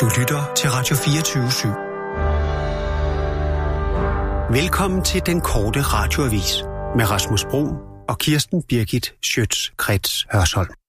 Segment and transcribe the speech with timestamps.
[0.00, 1.68] Du lytter til Radio 24 /7.
[4.52, 6.62] Velkommen til den korte radioavis
[6.96, 7.68] med Rasmus Bro
[8.08, 10.83] og Kirsten Birgit Schøtz-Krets Hørsholm.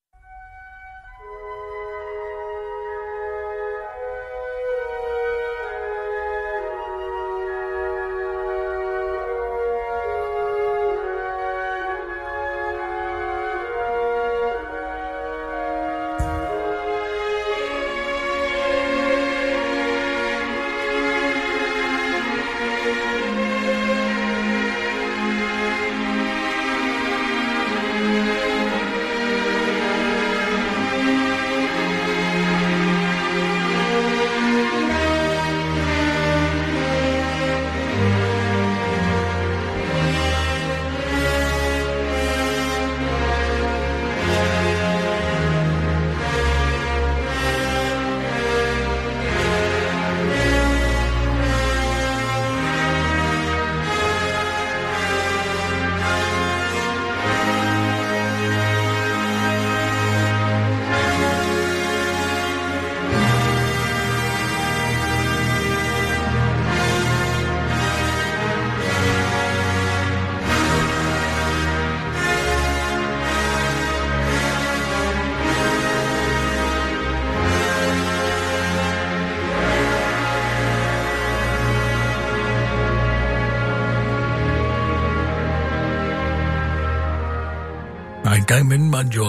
[88.55, 89.25] Gang imellem man jo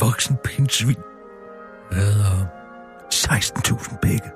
[0.00, 0.96] voksen pindsvin.
[1.90, 2.12] Hvad
[3.14, 4.30] 16.000 begge.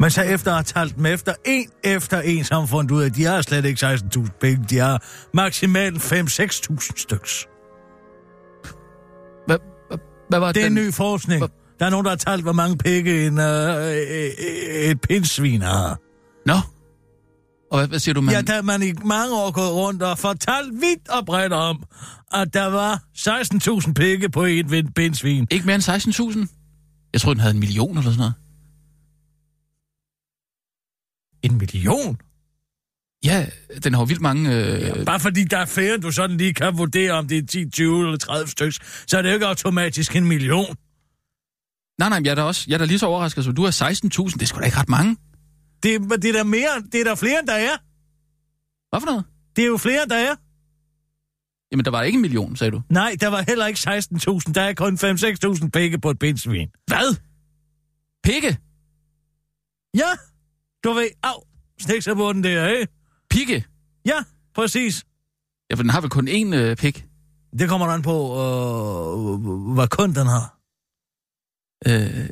[0.00, 3.06] Men så efter at have talt dem efter, en efter en, så fundet ud af,
[3.06, 4.64] at de har slet ikke 16.000 begge.
[4.70, 7.46] De har maksimalt 5-6.000 styks.
[9.46, 9.58] Hvad,
[10.30, 10.78] hvad, var Det er den?
[10.78, 11.42] en ny forskning.
[11.78, 13.92] Der er nogen, der har talt, hvor mange pikke en, øh,
[14.90, 15.98] et pindsvin har.
[16.46, 16.54] Nå.
[17.70, 18.34] Og hvad, hvad siger du, man...
[18.34, 21.84] Ja, der er man i mange år gået rundt og fortalt vidt og bredt om,
[22.32, 25.46] at der var 16.000 pikke på et pindsvin.
[25.50, 27.10] Ikke mere end 16.000?
[27.12, 28.34] Jeg tror den havde en million eller sådan noget.
[31.42, 32.18] En million?
[33.24, 33.46] Ja,
[33.84, 34.54] den har jo vildt mange...
[34.54, 34.80] Øh...
[34.80, 37.70] Ja, bare fordi der er flere, du sådan lige kan vurdere, om det er 10,
[37.70, 40.76] 20 eller 30 stykker, så er det jo ikke automatisk en million.
[41.98, 43.70] Nej, nej, jeg er da også jeg er da lige så overrasket, som du er
[43.70, 44.32] 16.000.
[44.32, 45.16] Det er sgu da ikke ret mange.
[45.82, 47.76] Det, er- det er der mere, det er der flere, end der er.
[48.90, 49.24] Hvad for noget?
[49.56, 50.34] Det er jo flere, end der er.
[51.72, 52.82] Jamen, der var ikke en million, sagde du.
[52.88, 53.78] Nej, der var heller ikke
[54.46, 54.94] 16.000, der er kun
[55.64, 56.68] 5-6.000 pikke på et pindsvin.
[56.86, 57.16] Hvad?
[58.24, 58.58] Pikke?
[59.94, 60.10] Ja,
[60.84, 61.42] du ved, au,
[61.80, 62.92] stik sig på den der, ikke?
[63.30, 63.64] Pikke?
[64.06, 64.22] Ja,
[64.54, 65.04] præcis.
[65.70, 67.06] Ja, for den har vel kun én øh, pik.
[67.58, 70.58] Det kommer an på, øh, hvad kun den har.
[71.86, 72.30] Øh,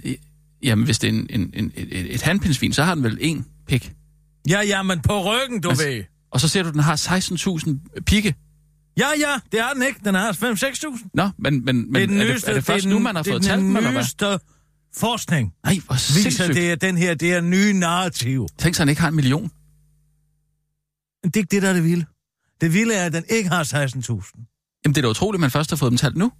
[0.63, 3.65] jamen, hvis det er en, en, en, et, et handpindsvin, så har den vel én
[3.67, 3.93] pik.
[4.49, 6.05] Ja, ja, men på ryggen, du Altså, ved.
[6.31, 6.97] Og så ser du, at den har
[7.97, 8.35] 16.000 pikke.
[8.99, 10.01] Ja, ja, det har den ikke.
[10.05, 11.09] Den har 5-6.000.
[11.15, 13.63] Nå, men, men, men den er, det, er det først nu, man har fået talt
[13.63, 14.39] den, eller hvad?
[14.95, 16.55] forskning Nej, hvor viser, sindssygt.
[16.55, 18.47] det er den her, det er nye narrativ.
[18.59, 19.51] Tænk at han ikke har en million.
[21.25, 22.05] Det er ikke det, der er det vilde.
[22.61, 24.83] Det vilde er, at den ikke har 16.000.
[24.85, 26.33] Jamen, det er da utroligt, at man først har fået dem talt nu.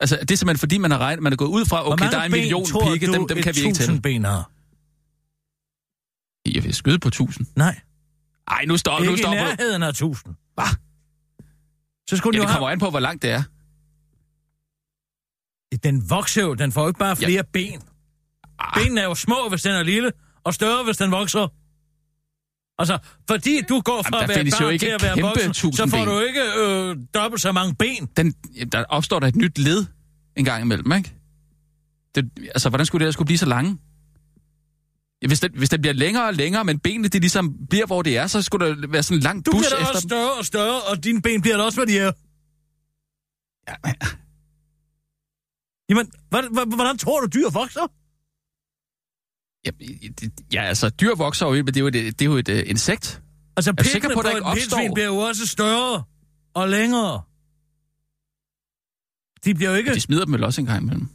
[0.00, 2.18] Altså, det er simpelthen fordi, man har, regnet, man er gået ud fra, okay, der
[2.18, 3.94] er en million pigge, du, dem, dem kan vi ikke tælle.
[3.94, 4.50] 1000 ben har?
[6.54, 7.46] Jeg vil skyde på 1000.
[7.56, 7.80] Nej,
[8.48, 9.48] Ej, nu stopper nu ikke i stopper du.
[9.58, 10.34] nærheden af 1000.
[10.54, 10.64] Hvad?
[12.08, 13.34] Så skulle Ja, det jo kommer an på, hvor langt det er.
[13.34, 13.44] have...
[15.82, 17.42] Den vokser jo, den får jo ikke bare flere ja.
[17.52, 17.82] ben.
[18.58, 20.12] Ah, Benene er jo små, hvis den er lille,
[20.44, 21.48] og større, hvis den vokser.
[22.78, 22.98] Altså,
[23.28, 26.06] fordi du går fra Jamen, at være barn til at være voksen, så får ben.
[26.06, 28.08] du ikke øh, dobbelt så mange ben.
[28.16, 28.32] den,
[28.72, 29.86] der opstår der et nyt led
[30.36, 31.12] en gang imellem, ikke?
[32.14, 33.78] Det, altså, hvordan skulle det skulle blive så lange?
[35.26, 38.16] Hvis den, hvis den bliver længere og længere, men benene de ligesom bliver, hvor det
[38.16, 40.32] er, så skulle der være sådan en lang Du bus bliver da efter også større
[40.32, 42.12] og større, og dine ben bliver da også, hvad de er.
[43.68, 43.94] Ja, men,
[45.88, 47.92] Jamen, hvordan, hvordan tror du, dyr vokser?
[49.66, 52.48] Ja, ja, altså, dyr vokser jo, men det er jo et, det er jo et
[52.48, 53.22] uh, insekt.
[53.56, 56.02] Altså, pikkene på, på, en pindsvin bliver jo også større
[56.54, 57.22] og længere.
[59.44, 59.94] De bliver jo ikke...
[59.94, 61.08] De smider dem vel også en gang imellem.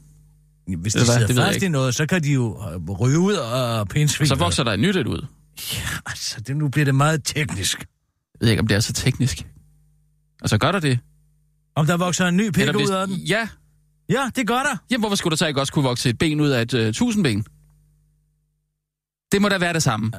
[0.78, 3.34] Hvis de Eller sidder Det fast i noget, så kan de jo øh, ryge ud
[3.34, 4.24] af pindsvin.
[4.24, 5.26] Og så vokser der et nyt ud.
[5.74, 7.80] Ja, altså, det, nu bliver det meget teknisk.
[7.80, 7.86] Jeg
[8.42, 9.48] ved ikke, om det er så teknisk.
[10.42, 11.00] Og så gør der det.
[11.76, 13.16] Om der vokser en ny pik ud af den?
[13.16, 13.48] ja,
[14.10, 14.78] Ja, det gør der.
[14.92, 16.94] jamen hvorfor skulle der så ikke også kunne vokse et ben ud af et uh,
[16.94, 17.46] tusindben?
[19.32, 20.12] Det må da være det samme.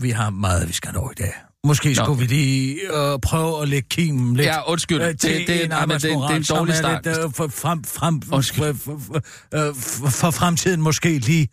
[0.00, 1.32] Vi har meget, vi skal nå i dag.
[1.66, 1.94] Måske Nå.
[1.94, 4.46] skulle vi lige øh, prøve at lægge kimen lidt.
[4.46, 5.00] Ja, undskyld.
[5.00, 7.04] øh, Det, til det, det, en nej, men det, det er en dårlig start.
[7.06, 8.74] Lidt, øh, for, frem, frem, Undskyld.
[8.74, 9.20] for, for,
[9.52, 11.48] for, øh, for, for fremtiden måske lige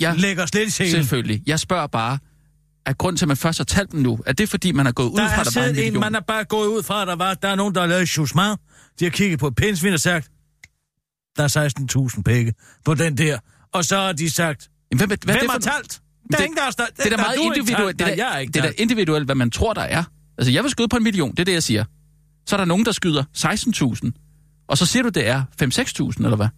[0.00, 0.90] Ja, lægge os lidt i selen.
[0.92, 1.42] selvfølgelig.
[1.46, 2.18] Jeg spørger bare,
[2.86, 4.92] er grund til, at man først har talt dem nu, er det fordi, man er
[4.92, 6.00] gået ud Der fra, at der var en siddet en, million?
[6.00, 8.02] man er bare gået ud fra, at der, var, der er nogen, der har lavet
[8.02, 8.60] et jugement.
[9.00, 10.28] De har kigget på et pindsvin og sagt,
[11.36, 13.38] der er 16.000 penge på den der.
[13.72, 16.00] Og så har de sagt, Jamen, Hvem, hvad, hvad hvem det har talt?
[16.30, 17.98] Der er Det- ingen, der har sta- Det er da der meget individuelt.
[17.98, 20.04] Det, Nej, er, er ikke det er da individuelt, hvad man tror, der er.
[20.38, 21.84] Altså, jeg vil skyde på en million, det er det, jeg siger.
[22.46, 24.64] Så er der nogen, der skyder 16.000.
[24.68, 26.48] Og så siger du, det er 5-6.000, eller hvad?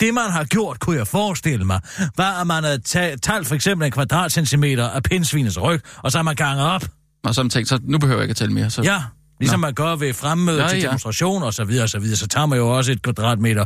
[0.00, 1.80] Det, man har gjort, kunne jeg forestille mig,
[2.16, 6.18] var, at man havde ta- talt for eksempel en kvadratcentimeter af pindsvinets ryg, og så
[6.18, 6.84] har man ganget op.
[7.24, 8.70] Og så har man tænkt, så nu behøver jeg ikke at tælle mere.
[8.70, 8.82] Så...
[8.82, 9.02] Ja,
[9.40, 10.86] ligesom man gør ved fremmøde Ja, til ja.
[10.86, 12.16] demonstrationer og så videre, og så videre.
[12.16, 13.64] Så tager man jo også et kvadratmeter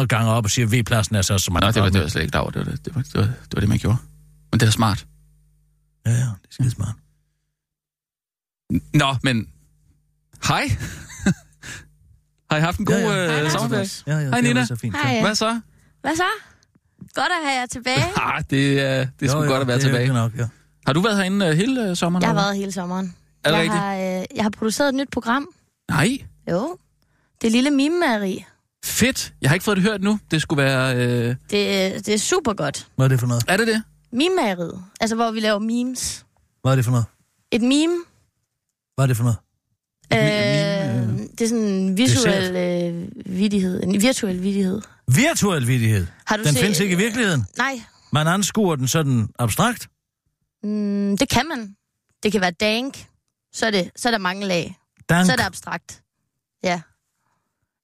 [0.00, 1.88] og ganger op og siger, at V-pladsen er så, som man Nå, er det var,
[1.88, 2.50] det var slet ikke over.
[2.50, 3.96] Det var det, det, var, det, var, det var det, man gjorde.
[4.52, 5.06] Men det er da smart.
[6.06, 6.94] Ja, ja, det er skide smart.
[8.94, 9.48] Nå, men...
[10.48, 10.68] Hej.
[12.50, 13.22] har I haft en god Ja, ja.
[13.22, 13.48] ja, Hej, ja.
[13.50, 13.88] Sommerferie?
[14.06, 14.64] Ja, ja, Hej, Nina.
[14.64, 14.96] så fint.
[15.02, 15.20] Hej.
[15.20, 15.60] Hvad så?
[16.00, 16.24] Hvad så?
[17.14, 18.04] Godt at have jer tilbage.
[18.22, 20.06] Ah, det, er, det er sgu Jo, jo, godt at være det er tilbage.
[20.06, 20.48] det nok, ja.
[20.86, 22.22] Har du været herinde uh, hele uh, sommeren?
[22.22, 23.16] Jeg har eller været hele sommeren.
[23.44, 23.80] Er det jeg, rigtigt?
[23.80, 25.48] har, øh, jeg har produceret et nyt program.
[25.90, 26.18] Nej.
[26.50, 26.76] Jo.
[27.42, 28.44] Det lille mimemageri.
[28.84, 29.34] Fedt.
[29.40, 30.18] Jeg har ikke fået det hørt nu.
[30.30, 30.96] Det skulle være...
[30.96, 31.26] Øh...
[31.50, 32.88] Det, det er super godt.
[32.96, 33.44] Hvad er det for noget?
[33.48, 33.82] Er det det?
[34.12, 34.84] Mimemageriet.
[35.00, 36.26] Altså, hvor vi laver memes.
[36.62, 37.06] Hvad er det for noget?
[37.50, 37.96] Et meme,
[38.94, 39.38] Hvad er det for noget?
[40.12, 43.82] øh, meme, det er sådan en visuel øh, vidighed.
[43.82, 44.82] En virtuel vidighed.
[45.14, 46.06] Virtuel vidighed.
[46.26, 47.44] Har du Den set- findes ikke i virkeligheden.
[47.58, 47.82] Nej,
[48.12, 49.88] Man anskuer den sådan abstrakt.
[50.62, 51.76] mm, det kan man.
[52.22, 53.06] Det kan være dank.
[53.54, 54.78] Så er, det, så er der mange lag.
[55.08, 55.26] Dank.
[55.26, 56.02] Så er det abstrakt.
[56.64, 56.80] Ja.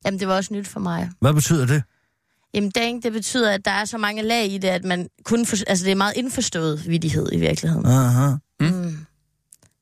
[0.05, 1.11] Jamen, det var også nyt for mig.
[1.21, 1.83] Hvad betyder det?
[2.55, 5.47] Jamen, dank, det betyder, at der er så mange lag i det, at man kun...
[5.47, 7.87] For, altså, det er meget indforstået vidighed i virkeligheden.
[7.87, 8.35] Aha.
[8.61, 8.97] Mm.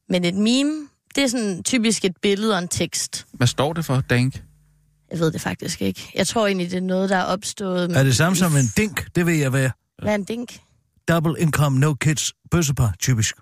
[0.08, 3.26] Men et meme, det er sådan typisk et billede og en tekst.
[3.32, 4.42] Hvad står det for, Dank?
[5.10, 6.10] Jeg ved det faktisk ikke.
[6.14, 7.96] Jeg tror egentlig, det er noget, der er opstået...
[7.96, 9.14] Er det samme som en dink?
[9.16, 9.70] Det ved jeg er.
[10.02, 10.58] Hvad er en dink?
[11.08, 13.36] Double income, no kids, bøssepar, typisk.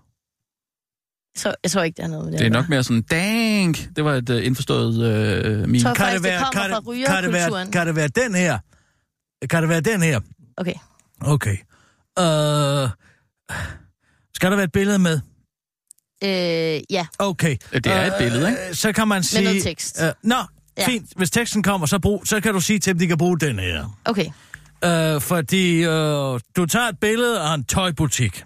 [1.37, 2.41] Så, jeg tror ikke, det er noget med det.
[2.41, 3.89] Det er nok mere sådan, Dank!
[3.97, 5.81] Det var et uh, indforstået uh, meme.
[5.81, 7.71] Tror- Kan faktisk, det, det være, kommer kan, fra det, kan, det være, rygerkulturen.
[7.71, 8.59] kan det være den her?
[9.51, 10.21] Kan det være den her?
[10.57, 10.75] Okay.
[11.21, 11.57] Okay.
[12.21, 12.91] Uh,
[14.35, 15.21] skal der være et billede med?
[16.25, 17.57] Øh, ja, Okay.
[17.73, 18.61] Det er et billede, ikke?
[18.71, 19.45] Uh, så kan man sige...
[19.45, 20.03] noget tekst.
[20.03, 20.37] Uh, nå,
[20.79, 20.87] Ja.
[20.87, 21.11] fint.
[21.17, 23.59] Hvis teksten kommer, så, brug, så kan du sige til dem, de kan bruge den
[23.59, 23.99] her.
[24.05, 24.27] okay.
[24.87, 28.45] Uh, fordi uh, du tager et billede af en tøjbutik,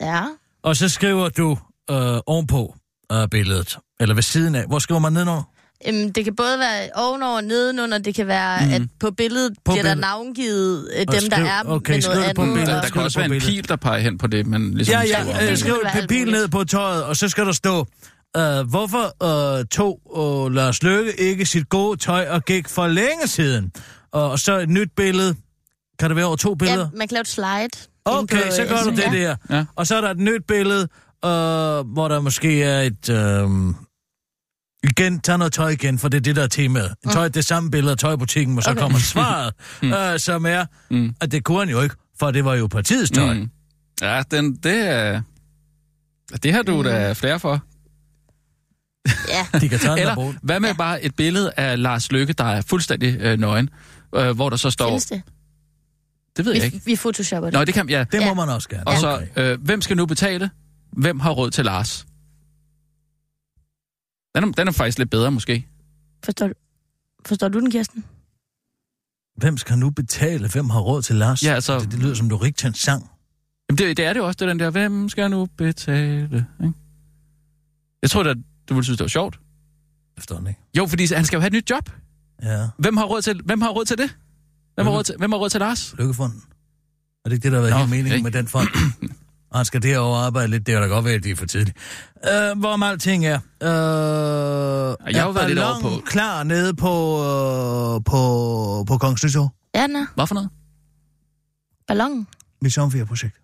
[0.00, 0.24] Ja.
[0.62, 1.50] og så skriver du
[1.92, 2.74] uh, ovenpå
[3.12, 4.66] uh, billedet, eller ved siden af.
[4.66, 5.42] Hvor skriver man nedenunder?
[5.86, 7.98] Øhm, det kan både være ovenover og nedenunder.
[7.98, 8.72] Det kan være, mm.
[8.72, 10.00] at på billedet På bliver der billedet.
[10.00, 12.54] navngivet øh, Og dem, der skriv- er okay, med skriv noget det på andet.
[12.54, 12.74] billedet.
[12.74, 14.92] Der, der kan også på være en pil, der peger hen på det, man ligesom
[14.94, 15.36] Ja, skriver.
[15.40, 17.78] ja, det øh, skriv alt pil ned på tøjet, og så skal der stå,
[18.38, 19.14] uh, hvorfor
[19.58, 23.72] uh, tog uh, Lars Løkke ikke sit gode tøj og gik for længe siden?
[24.12, 25.34] Og så et nyt billede.
[25.98, 26.80] Kan det være over to billeder?
[26.80, 27.68] Ja, man kan lave et slide.
[28.04, 29.10] Okay, på, så øh, gør du det ja.
[29.18, 29.36] der.
[29.56, 29.64] Ja.
[29.76, 30.82] Og så er der et nyt billede,
[31.24, 31.30] øh,
[31.92, 33.08] hvor der måske er et...
[33.08, 33.48] Øh,
[34.84, 36.94] igen, tag noget tøj igen, for det er det, der er temaet.
[37.04, 38.80] En tøj, det samme billede af tøjbutikken, og så Okay.
[38.80, 39.54] kommer svaret,
[40.14, 41.14] øh, som er, Mm.
[41.20, 43.34] at det kunne han jo ikke, for det var jo partiets tøj.
[43.34, 43.40] Mm.
[43.40, 43.50] Mm.
[44.02, 45.22] Ja, den, det er...
[46.42, 47.62] Det har du da flere for.
[49.28, 52.60] Ja, De kan tage Eller hvad med bare et billede af Lars Lykke, der er
[52.62, 53.70] fuldstændig øh, nøgen,
[54.14, 54.88] øh, hvor der så står...
[54.88, 55.22] findes det?
[56.36, 56.80] Det ved jeg Vi, ikke.
[56.86, 57.58] vi photoshopper det.
[57.58, 57.88] Nå, det kan...
[57.88, 58.04] Ja.
[58.12, 58.34] Det må Ja.
[58.34, 58.86] man også gerne.
[58.88, 60.50] Og så, øh, hvem skal nu betale?
[60.92, 62.06] Hvem har råd til Lars?
[64.34, 65.66] Den er, den er faktisk lidt bedre, måske.
[66.24, 66.54] Forstår, du-
[67.26, 68.04] forstår du den, Kirsten?
[69.36, 70.48] Hvem skal nu betale?
[70.48, 71.42] Hvem har råd til Lars?
[71.42, 73.10] Ja, altså- Det, det lyder som du rigtig en sang.
[73.70, 76.46] Jamen, det, det er det jo også, det er den der, hvem skal nu betale?
[76.62, 76.74] Ikke?
[78.02, 78.34] Jeg tror da,
[78.68, 79.40] du ville synes, det var sjovt.
[80.18, 80.60] Efter ikke?
[80.76, 81.90] Jo, fordi han skal jo have et nyt job.
[82.42, 84.16] Ja, Hvem har råd til, hvem har råd til det?
[84.74, 85.94] Hvem har råd til, hvem har råd til Lars?
[85.98, 86.42] Lykkefonden.
[87.24, 88.22] Er det ikke det, der har været Nå, hele meningen ikke?
[88.24, 88.68] med den fond?
[89.50, 90.66] Og han skal derover arbejde lidt.
[90.66, 91.76] Det er da godt være, at det er for tidligt.
[92.16, 93.38] Uh, hvorom alting er.
[93.38, 93.68] Uh,
[95.12, 96.92] jeg har jo været lidt over på- klar nede på,
[97.96, 99.48] uh, på, på Kongens Nytorv?
[99.74, 100.06] Ja, den er.
[100.14, 100.50] Hvad for noget?
[101.86, 102.26] Ballon.
[102.62, 103.40] Mit sommerferieprojekt.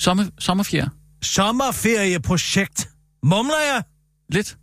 [0.00, 0.88] Sommer, sommerfjer.
[1.22, 2.90] Sommerferieprojekt.
[3.22, 3.82] Mumler jeg?
[4.28, 4.58] Lidt.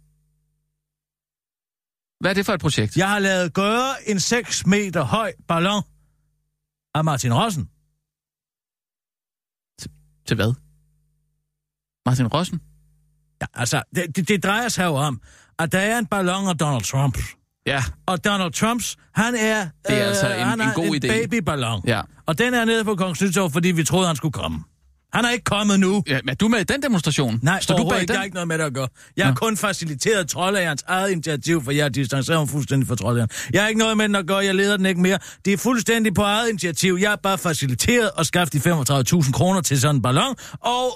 [2.19, 2.97] Hvad er det for et projekt?
[2.97, 5.83] Jeg har lavet gøre en 6 meter høj ballon
[6.95, 7.69] af Martin Rossen.
[10.27, 10.53] Til hvad?
[12.05, 12.61] Martin Rossen?
[13.41, 15.21] Ja, altså, det, det, det drejer sig jo om,
[15.59, 17.17] at der er en ballon af Donald Trump.
[17.65, 17.83] Ja.
[18.05, 19.69] Og Donald Trumps, han er...
[19.87, 21.07] Det er altså en- han en god en idé.
[21.07, 21.81] babyballon.
[21.87, 22.01] Ja.
[22.25, 24.63] Og den er nede på Kongens Nytorv, fordi vi troede, han skulle komme.
[25.13, 26.03] Han er ikke kommet nu.
[26.07, 27.39] Ja, men er du med i den demonstration?
[27.41, 28.07] Nej, Står du bag ikke.
[28.07, 28.13] den?
[28.13, 28.87] Jeg har ikke noget med det at gøre.
[29.17, 29.35] Jeg har Nå.
[29.35, 33.29] kun faciliteret troldagerens eget initiativ, for jeg distancerer mig fuldstændig fra troldageren.
[33.53, 35.17] Jeg har ikke noget med den at gøre, jeg leder den ikke mere.
[35.45, 36.97] Det er fuldstændig på eget initiativ.
[37.01, 40.91] Jeg har bare faciliteret og skaffet de 35.000 kroner til sådan en ballon, og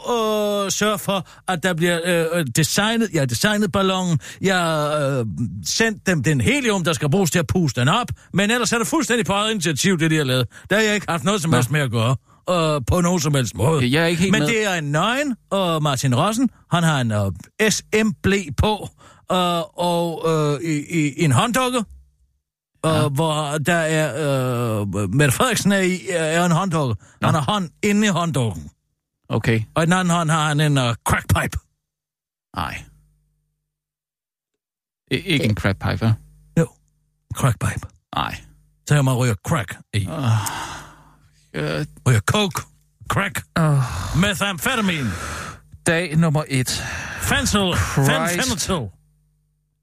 [0.66, 2.00] øh, sørge for, at der bliver
[2.36, 5.26] øh, designet, jeg har designet ballonen, jeg har øh,
[5.66, 8.78] sendt dem den helium, der skal bruges til at puste den op, men ellers er
[8.78, 10.48] det fuldstændig på eget initiativ, det de har lavet.
[10.70, 12.16] Der har jeg ikke haft noget som helst med at gøre.
[12.50, 13.92] Øh, på nogen som helst måde.
[13.92, 14.48] Jeg er ikke helt Men med.
[14.48, 17.32] det er en nøgen, og Martin Rossen, han har en uh,
[17.70, 18.74] SM-blæ på,
[19.32, 21.84] uh, og uh, i, i, en hånddukke, uh,
[22.86, 23.08] ja.
[23.08, 26.96] hvor der er, uh, Mette Frederiksen er, i, er en hånddukke.
[27.24, 28.70] Han har hånd inde i hånddukken.
[29.30, 31.58] Okay, Og i den anden hånd har han en uh, crackpipe.
[32.56, 32.84] nej.
[35.12, 36.14] I- ikke en crack pipe, vel?
[36.60, 36.68] Jo,
[37.36, 37.88] crackpipe.
[38.16, 38.38] Nej.
[38.88, 40.08] Så jeg må ryge crack i.
[41.58, 42.62] Øh, Ryge coke,
[43.10, 43.64] crack, øh,
[44.22, 45.12] methamphetamine,
[45.88, 46.84] dag nummer et.
[47.22, 48.90] fentanyl, fentanyl.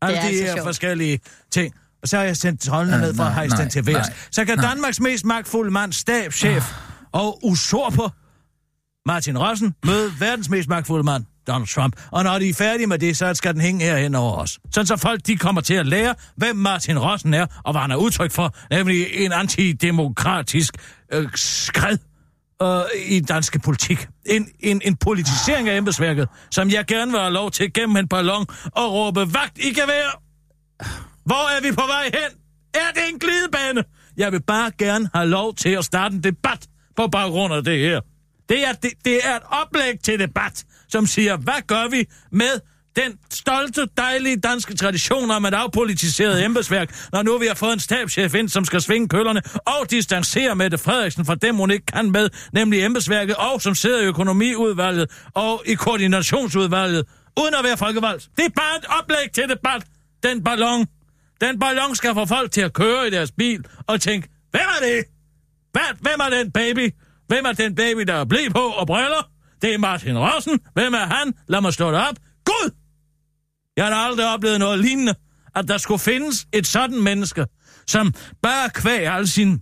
[0.02, 0.66] Alle er de altså her sjovt.
[0.66, 1.75] forskellige ting.
[2.02, 3.87] Og så har jeg sendt troldene Øh, ned for at nej, hejse den nej, til
[3.87, 4.07] værs.
[4.09, 6.73] nej, Så kan Danmarks mest magtfulde mand, stabschef
[7.12, 8.09] og usurper
[9.09, 11.96] Martin Rossen møde verdens mest magtfulde mand, Donald Trump.
[12.10, 14.58] Og når de er færdige med det, så skal den hænge herhen over os.
[14.70, 17.90] Sådan så folk de kommer til at lære, hvem Martin Rossen er, og hvad han
[17.90, 20.74] er udtryk for, nemlig en antidemokratisk
[21.12, 21.98] øh, skred
[22.62, 24.08] øh, i dansk politik.
[24.26, 28.08] En, en, en politisering af embedsværket, som jeg gerne vil have lov til gennem en
[28.08, 30.20] ballon og råbe vagt i gevær.
[31.24, 32.38] Hvor er vi på vej hen?
[32.74, 33.84] Er det en glidebane?
[34.16, 37.78] Jeg vil bare gerne have lov til at starte en debat på baggrund af det
[37.78, 38.00] her.
[38.48, 42.61] Det er, det, det er et oplæg til debat, som siger, hvad gør vi med
[42.97, 47.81] den stolte, dejlige danske tradition om et afpolitiseret embedsværk, når nu vi har fået en
[47.81, 52.11] stabschef ind, som skal svinge køllerne og distancere Mette Frederiksen fra dem, hun ikke kan
[52.11, 57.05] med, nemlig embedsværket, og som sidder i økonomiudvalget og i koordinationsudvalget,
[57.41, 58.29] uden at være folkevalgt.
[58.37, 59.83] Det er bare et oplæg til debat.
[60.23, 60.87] Den ballon.
[61.41, 64.87] Den ballon skal få folk til at køre i deres bil og tænke, hvem er
[64.87, 65.05] det?
[66.00, 66.91] Hvem er den baby?
[67.26, 69.34] Hvem er den baby, der er blæ på og briller?
[69.64, 70.61] Det er Martin Rossen.
[70.75, 71.35] Hvem er han?
[71.49, 72.16] Lad mig slå det op.
[72.44, 72.71] Gud!
[73.76, 75.14] Jeg har aldrig oplevet noget lignende,
[75.54, 77.47] at der skulle findes et sådan menneske,
[77.87, 79.61] som bare kvæg alle sine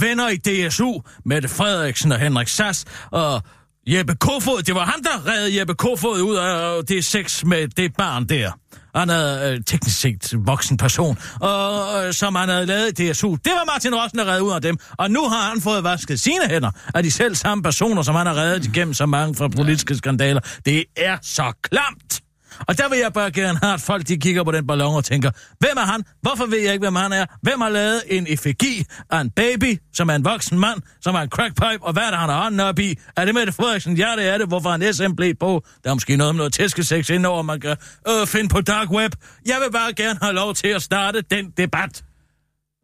[0.00, 3.42] venner i DSU, Mette Frederiksen og Henrik Sass og
[3.86, 4.62] Jeppe Kofod.
[4.62, 8.28] Det var han, der redde Jeppe Kofod ud af øh, det sex med det barn
[8.28, 8.52] der.
[8.96, 13.36] Han er øh, teknisk set voksen person, og, øh, som han havde lavet i DSU.
[13.44, 14.78] Det var Martin Rossen, der redde ud af dem.
[14.98, 18.26] Og nu har han fået vasket sine hænder af de selv samme personer, som han
[18.26, 20.40] har reddet igennem så mange fra politiske skandaler.
[20.64, 22.23] Det er så klamt!
[22.60, 25.04] Og der vil jeg bare gerne have, at folk de kigger på den ballon og
[25.04, 26.02] tænker, hvem er han?
[26.22, 27.26] Hvorfor ved jeg ikke, hvem han er?
[27.42, 31.20] Hvem har lavet en effigi af en baby, som er en voksen mand, som er
[31.20, 32.98] en crackpipe, og hvad er det, han har hånden op i?
[33.16, 33.96] Er det Mette Frederiksen?
[33.96, 34.48] Ja, det er det.
[34.48, 35.64] Hvorfor har han SM blev på?
[35.84, 37.76] Der er måske noget med noget tæskesex indover, man kan
[38.08, 39.14] øh, finde på dark web.
[39.46, 42.04] Jeg vil bare gerne have lov til at starte den debat.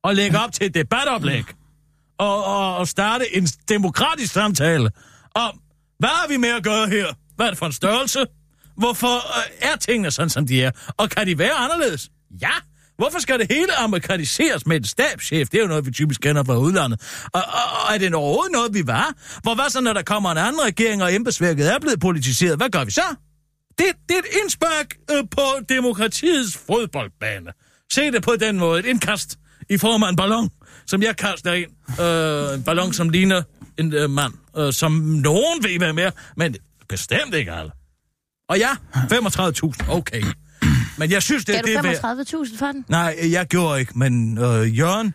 [0.04, 1.44] Og lægge op til et debatoplæg.
[2.18, 4.90] Og, og, og starte en demokratisk samtale
[5.34, 5.60] om,
[5.98, 7.06] hvad har vi med at gøre her?
[7.36, 8.26] Hvad er det for en størrelse?
[8.80, 10.70] Hvorfor øh, er tingene sådan, som de er?
[10.96, 12.10] Og kan de være anderledes?
[12.42, 12.50] Ja.
[12.96, 15.48] Hvorfor skal det hele amerikaniseres med en stabschef?
[15.48, 17.00] Det er jo noget, vi typisk kender fra udlandet.
[17.32, 19.14] Og, og, og er det overhovedet noget, vi var?
[19.42, 22.56] Hvor hvad så, når der kommer en anden regering, og embedsværket er blevet politiseret?
[22.56, 23.14] Hvad gør vi så?
[23.78, 27.52] Det, det er et indspark øh, på demokratiets fodboldbane.
[27.92, 28.80] Se det på den måde.
[28.80, 29.38] Et indkast
[29.70, 30.50] i form af en ballon,
[30.86, 31.70] som jeg kaster ind.
[32.00, 33.42] Øh, en ballon, som ligner
[33.78, 36.56] en øh, mand, øh, som nogen ved, hvad mere, men
[36.88, 37.70] bestemt ikke alle.
[38.50, 40.22] Og ja, 35.000, okay.
[40.98, 42.18] Men jeg synes, det, Gav det er du værd.
[42.46, 42.84] 35.000 for den?
[42.88, 45.14] Nej, jeg gjorde ikke, men øh, Jørgen,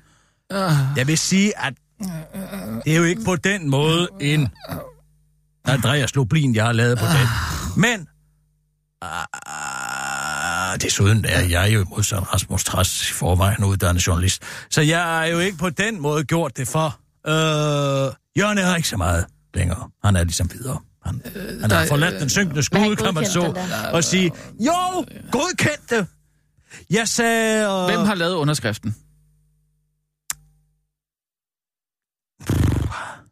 [0.97, 1.73] jeg vil sige, at
[2.85, 4.47] det er jo ikke på den måde en
[5.65, 7.27] Andreas Lublin, jeg har lavet på den.
[7.81, 8.07] Men
[9.01, 14.43] Ah, desuden er jeg jo modsat Rasmus Træs i forvejen uddannet journalist.
[14.69, 16.99] Så jeg har jo ikke på den måde gjort det for.
[17.27, 19.89] Øh, Jørgen er ikke så meget længere.
[20.03, 20.79] Han er ligesom videre.
[21.05, 24.03] Han, øh, han har der- forladt den synkende Men skud, han kan man så, og
[24.03, 26.07] sige, jo, godkendt det.
[26.89, 27.65] Jeg sagde...
[27.65, 28.95] Øh, Hvem har lavet underskriften?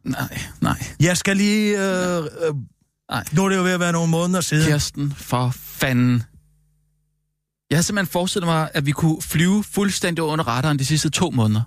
[0.04, 1.78] Nej, nej, Jeg skal lige...
[1.78, 2.54] Øh, øh,
[3.10, 3.24] nej.
[3.32, 4.66] nu er det jo ved at være nogle måneder siden.
[4.66, 6.22] Kirsten, for fanden.
[7.70, 11.30] Jeg havde simpelthen forestillet mig, at vi kunne flyve fuldstændig under radaren de sidste to
[11.30, 11.62] måneder.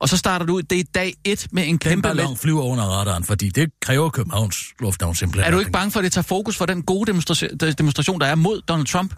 [0.00, 2.62] Og så starter du ud, det er dag et med en Den kæmpe ballon flyver
[2.62, 5.46] under radaren, fordi det kræver Københavns Lufthavn simpelthen.
[5.46, 8.26] Er du ikke bange for, at det tager fokus for den gode demonstra- demonstration, der
[8.26, 9.14] er mod Donald Trump?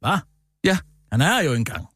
[0.00, 0.18] Hvad?
[0.64, 0.78] Ja.
[1.12, 1.86] Han er jo engang.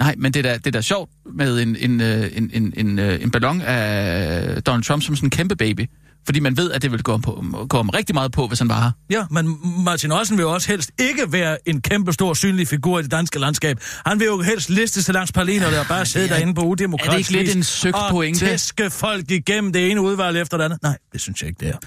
[0.00, 2.74] Nej, men det er da, det er da sjovt med en, en, øh, en, en,
[2.76, 5.86] en, øh, en ballon af Donald Trump som sådan en kæmpe baby.
[6.26, 8.68] Fordi man ved, at det vil gå, på, gå om rigtig meget på, hvis han
[8.68, 8.90] var her.
[9.10, 12.98] Ja, men Martin Ossen vil jo også helst ikke være en kæmpe stor synlig figur
[12.98, 13.80] i det danske landskab.
[14.06, 17.12] Han vil jo helst liste sig langs Pauliner, der bare sidde derinde på udemokratisk er
[17.12, 18.40] det ikke lidt en søgt og pointe?
[18.46, 20.82] tæske folk igennem det ene udvalg efter det andet.
[20.82, 21.78] Nej, det synes jeg ikke, det er.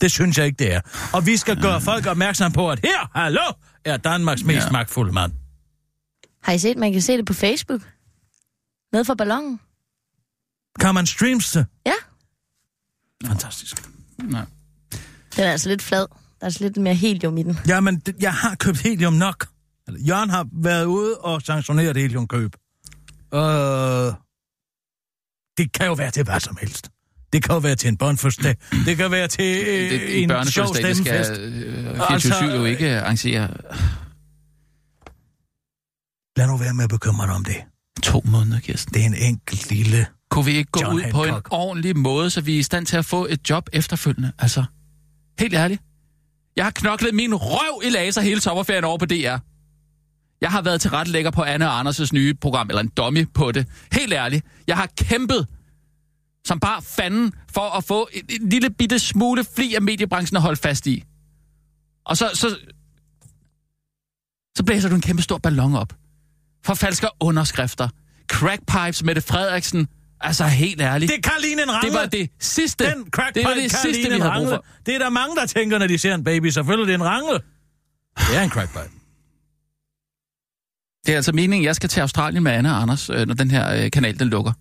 [0.00, 0.80] Det synes jeg ikke, det er.
[1.12, 3.40] Og vi skal gøre folk opmærksom på, at her, hallo,
[3.84, 4.70] er Danmarks mest Ja.
[4.70, 5.32] magtfulde mand.
[6.42, 7.80] Har I set, man kan se det på Facebook?
[8.92, 9.60] Nede for ballonen?
[10.80, 11.66] Kan man streams det?
[11.86, 11.92] Ja,
[13.26, 13.88] Fantastisk.
[14.24, 14.44] Nej.
[15.36, 16.00] den er altså lidt flad.
[16.00, 16.06] Der
[16.40, 17.58] er altså lidt mere helium i den.
[17.68, 19.46] Jamen, jeg har købt helium nok.
[20.08, 22.56] Jørgen har været ude og sanktioneret heliumkøb.
[23.34, 24.12] Øh,
[25.58, 26.90] det kan jo være til hvad som helst.
[27.32, 28.56] Det kan jo være til en børnefødselsdag.
[28.86, 33.00] Det kan være til øh, Det, en en sjov det skal øh, 24-7 jo ikke
[33.00, 33.48] arrangere
[36.36, 37.56] Lad nu være med at bekymre dig om det.
[38.02, 38.94] to måneder, Kirsten.
[38.94, 40.06] Det er en enkelt lille...
[40.30, 41.48] Kunne vi ikke gå John ud på en Hancock.
[41.50, 44.32] ordentlig måde, så vi er i stand til at få et job efterfølgende?
[44.38, 44.64] Altså,
[45.38, 45.82] helt ærligt.
[46.56, 49.36] Jeg har knoklet min røv i laser hele sommerferien over på DR.
[50.40, 53.52] Jeg har været til retlægger på Anne og Anders' nye program, eller en dummy på
[53.52, 53.66] det.
[53.92, 54.46] Helt ærligt.
[54.66, 55.46] Jeg har kæmpet
[56.44, 60.42] som bare fanden for at få en, en lille bitte smule fli af mediebranchen at
[60.42, 61.04] holde fast i.
[62.04, 62.56] Og så, så,
[64.56, 65.92] så blæser du en kæmpe stor ballon op.
[66.64, 67.88] Forfalsker underskrifter.
[68.28, 69.88] Crackpipes Mette Frederiksen.
[70.20, 71.12] Altså helt ærligt.
[71.12, 71.90] Det kan ligne en rangle.
[71.90, 72.84] Det var det sidste.
[72.84, 74.64] Den crackpipe det var det kan sidste, ligne vi en havde brug for.
[74.86, 76.46] Det er der mange, der tænker, når de ser en baby.
[76.46, 77.40] Selvfølgelig det er en rangle.
[78.18, 78.90] Det er en crackpipe.
[81.06, 83.50] Det er altså meningen, jeg skal til Australien med Anna og Anders, øh, når den
[83.50, 84.52] her øh, kanal den lukker.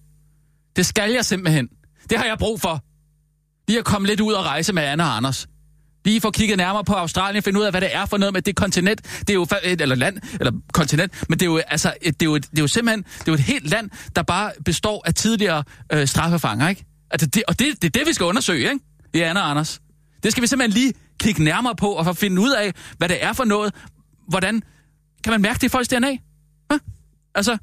[0.76, 1.68] Det skal jeg simpelthen.
[2.10, 2.84] Det har jeg brug for.
[3.68, 5.48] Lige at komme lidt ud og rejse med Anna og Anders.
[6.08, 8.42] Lige få kigget nærmere på Australien, finde ud af, hvad det er for noget med
[8.42, 9.04] det kontinent.
[9.20, 12.38] Det er jo, eller land, eller kontinent, men det er jo, altså, det er jo,
[12.38, 15.64] det er jo simpelthen det er jo et helt land, der bare består af tidligere
[15.94, 16.86] øh, straffefanger, ikke?
[17.12, 18.86] Altså, det, og det, det er det, vi skal undersøge, ikke?
[19.14, 19.82] Det er Anna og Anders.
[20.24, 23.10] Det skal vi simpelthen lige kigge nærmere på, og for at finde ud af, hvad
[23.10, 23.74] det er for noget.
[24.30, 24.64] Hvordan
[25.24, 26.12] kan man mærke det i folks DNA?
[26.72, 26.78] Hæ?
[27.36, 27.58] Altså,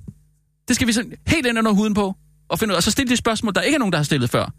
[0.69, 2.15] det skal vi sådan helt ind under huden på,
[2.49, 2.77] og finde ud af.
[2.77, 4.51] Og så stille de spørgsmål, der ikke er nogen, der har stillet før.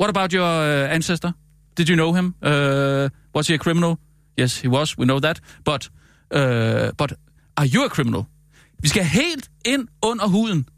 [0.00, 1.32] What about your uh, ancestor?
[1.76, 2.34] Did you know him?
[2.42, 3.98] Uh, was he a criminal?
[4.40, 4.98] Yes, he was.
[4.98, 5.40] We know that.
[5.64, 5.90] But,
[6.30, 7.12] uh, but
[7.56, 8.24] are you a criminal?
[8.82, 10.68] Vi skal helt ind under huden.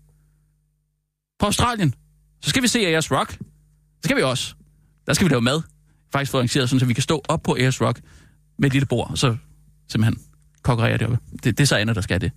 [1.39, 1.95] På Australien.
[2.43, 3.39] Så skal vi se AS Rock.
[3.39, 4.55] Det skal vi også.
[5.07, 5.63] Der skal vi lave mad.
[6.13, 8.01] Faktisk få arrangeret, sådan, så vi kan stå op på Ayers Rock
[8.59, 9.37] med et lille bord, og så
[9.89, 10.25] simpelthen
[10.63, 11.19] konkurrere op.
[11.33, 12.33] Det, det er så Anna, der skal det.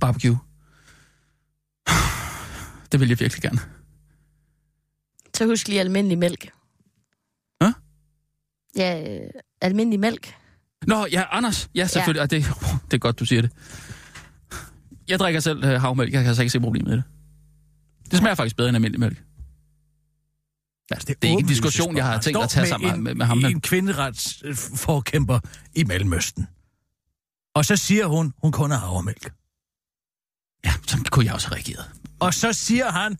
[0.00, 0.38] Barbecue.
[2.92, 3.58] Det vil jeg virkelig gerne.
[5.34, 6.55] Så husk lige almindelig mælk.
[8.76, 10.34] Ja, øh, almindelig mælk.
[10.86, 11.70] Nå, ja, Anders.
[11.74, 12.20] Ja, selvfølgelig.
[12.32, 12.36] Ja.
[12.36, 12.44] Det,
[12.90, 13.50] det er godt, du siger det.
[15.08, 16.12] Jeg drikker selv øh, havmælk.
[16.12, 17.02] Jeg kan altså ikke se problemet i det.
[18.10, 19.22] Det smager faktisk bedre end almindelig mælk.
[20.90, 23.14] Ja, det, det er ikke en diskussion, jeg har tænkt at tage sammen en, med,
[23.14, 23.38] med ham.
[23.38, 25.38] Men, En kvinderetsforkæmper
[25.74, 26.46] i Mellemøsten.
[27.54, 29.32] Og så siger hun, hun kun har havremælk.
[30.64, 31.90] ja, sådan kunne jeg også have reageret.
[32.20, 33.18] Og så siger han,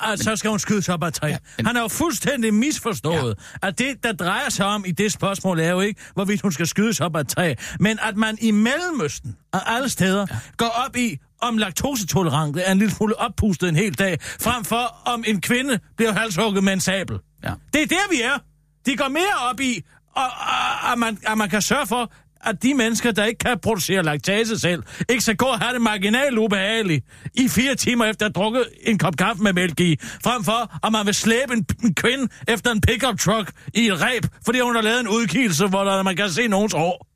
[0.00, 1.26] at så skal hun skydes op af træ.
[1.26, 3.68] Ja, men- Han er jo fuldstændig misforstået, ja.
[3.68, 6.66] at det, der drejer sig om i det spørgsmål, er jo ikke, hvorvidt hun skal
[6.66, 10.36] skydes op af træ, men at man i Mellemøsten og alle steder ja.
[10.56, 14.96] går op i, om laktosetolerante er en lille smule oppustet en hel dag, frem for
[15.04, 17.18] om en kvinde bliver halshugget med en sabel.
[17.44, 17.52] Ja.
[17.72, 18.38] Det er der, vi er.
[18.86, 19.82] De går mere op i,
[20.16, 22.12] og, og, at, man, at man kan sørge for,
[22.44, 25.80] at de mennesker, der ikke kan producere laktase selv, ikke skal gå og have det
[25.82, 29.96] marginalt ubehageligt i fire timer efter at have drukket en kop kaffe med mælk i,
[30.00, 34.00] frem for, at man vil slæbe en, en kvinde efter en pickup truck i et
[34.02, 37.06] ræb, fordi hun har lavet en udkigelse, hvor der, man kan se nogens hår.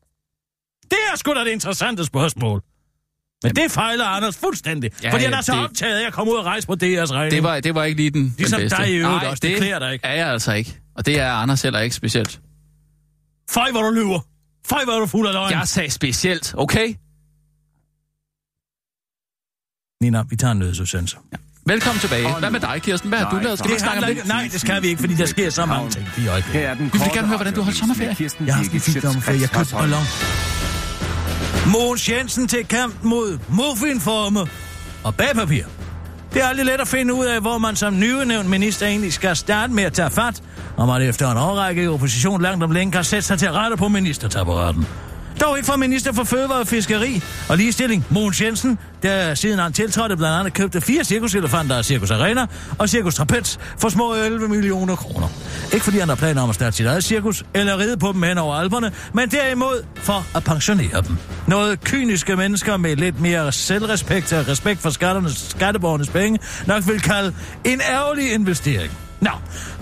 [0.91, 2.63] Det er sgu da det interessante spørgsmål.
[3.45, 6.13] Men det fejler Anders fuldstændig, Ja, ja, fordi han er så det- optaget af at
[6.13, 7.31] komme ud og rejse på DR's regning.
[7.33, 8.83] Det var, det var ikke lige den, Ligesom den bedste.
[8.83, 9.41] dig i øvrigt Ej, også.
[9.41, 10.07] Det klæder dig ikke.
[10.07, 10.81] er jeg altså ikke.
[10.97, 12.41] Og det er Anders heller ikke specielt.
[13.51, 14.21] Fej, hvor du lyver.
[14.67, 15.53] Fej, hvor du fuld af løgn.
[15.53, 16.95] Jeg sagde specielt, okay?
[20.03, 21.17] Nina, vi tager en nødsudsendelse.
[21.67, 22.39] Velkommen tilbage.
[22.39, 23.09] Hvad med dig, Kirsten?
[23.09, 23.59] Hvad har du lavet?
[23.59, 24.17] Skal vi ikke snakke om det?
[24.17, 26.61] ikke, nej, det skal vi ikke, fordi der sker så mange ting i øjeblikket.
[26.61, 28.15] Her er den Vi vil gerne høre, hvordan du har holdt sommerferie.
[28.15, 29.41] Kirsten Jeg har haft en fint sommerferie.
[29.41, 30.03] Jeg købte ballon.
[31.73, 34.41] Mogens Jensen til kamp mod muffinforme
[35.05, 35.65] og bagpapir.
[36.35, 39.37] Det er aldrig let at finde ud af, hvor man som nyudnævnt minister egentlig skal
[39.37, 40.43] starte med at tage fat,
[40.77, 43.77] og man efter en årrække i opposition langt om længe kan sætte sig til rette
[43.77, 44.87] på ministertapparaten.
[45.41, 49.73] Dog ikke fra minister for fødevare og fiskeri og ligestilling, Mogens Jensen, der siden han
[49.73, 52.47] tiltrådte blandt andet købte fire cirkuselefanter af Cirkus Arena
[52.79, 55.29] og Cirkus Trapez for små 11 millioner kroner.
[55.73, 58.23] Ikke fordi han har planer om at starte sit eget cirkus eller ride på dem
[58.23, 61.17] hen over alberne, men derimod for at pensionere dem.
[61.49, 67.01] Noget kyniske mennesker med lidt mere selvrespekt og respekt for skatternes, skatteborgernes penge nok vil
[67.01, 68.93] kalde en ærgerlig investering.
[69.23, 69.31] Nå,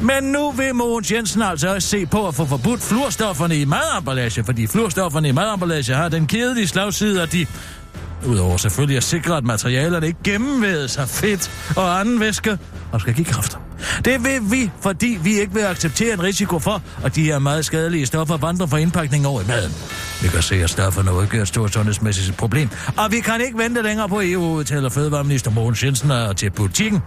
[0.00, 4.44] men nu vil Mogens Jensen altså også se på at få forbudt fluorstofferne i mademballage,
[4.44, 7.46] fordi fluorstofferne i mademballage har den kedelige slagside, at de
[8.26, 12.58] Udover selvfølgelig at sikre, at materialerne ikke gennemvædes af fedt og anden væske,
[12.92, 13.58] og skal give kræfter.
[14.04, 17.64] Det vil vi, fordi vi ikke vil acceptere en risiko for, at de her meget
[17.64, 19.72] skadelige stoffer vandrer fra indpakning over i maden.
[20.22, 23.82] Vi kan se, at stofferne udgør et stort sundhedsmæssigt problem, og vi kan ikke vente
[23.82, 27.02] længere på EU, udtaler Fødevareminister Mogens Jensen til politikken.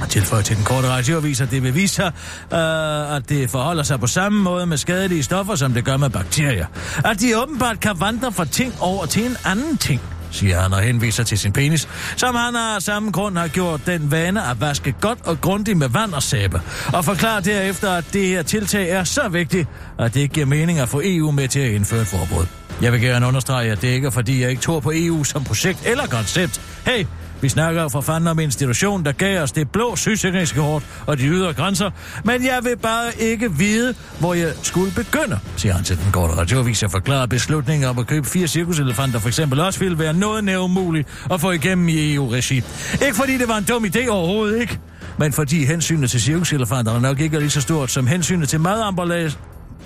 [0.00, 2.12] Og tilføjer til den korte radioavis, at det vil vise sig,
[2.52, 6.10] øh, at det forholder sig på samme måde med skadelige stoffer, som det gør med
[6.10, 6.66] bakterier.
[7.04, 10.00] At de åbenbart kan vandre fra ting over til en anden ting
[10.32, 14.10] siger han og henviser til sin penis, som han af samme grund har gjort den
[14.10, 16.60] vane at vaske godt og grundigt med vand og sæbe,
[16.92, 20.78] og forklarer derefter, at det her tiltag er så vigtigt, at det ikke giver mening
[20.78, 22.46] at få EU med til at indføre et forbud.
[22.82, 25.44] Jeg vil gerne understrege, at det ikke er, fordi jeg ikke tror på EU som
[25.44, 26.60] projekt eller koncept.
[26.86, 27.04] Hey,
[27.42, 31.26] vi snakker for fanden om en institution, der gav os det blå sygesikringskort og de
[31.26, 31.90] ydre grænser,
[32.24, 36.34] men jeg vil bare ikke vide, hvor jeg skulle begynde, siger han til den korte
[36.34, 36.82] radioavis.
[36.82, 40.58] Jeg forklarer beslutningen om at købe fire cirkuselefanter for eksempel også ville være noget nær
[40.58, 42.56] umuligt at få igennem i EU-regi.
[42.92, 44.78] Ikke fordi det var en dum idé overhovedet, ikke?
[45.18, 49.32] Men fordi hensynet til cirkuselefanterne nok ikke er lige så stort som hensynet til mademballage,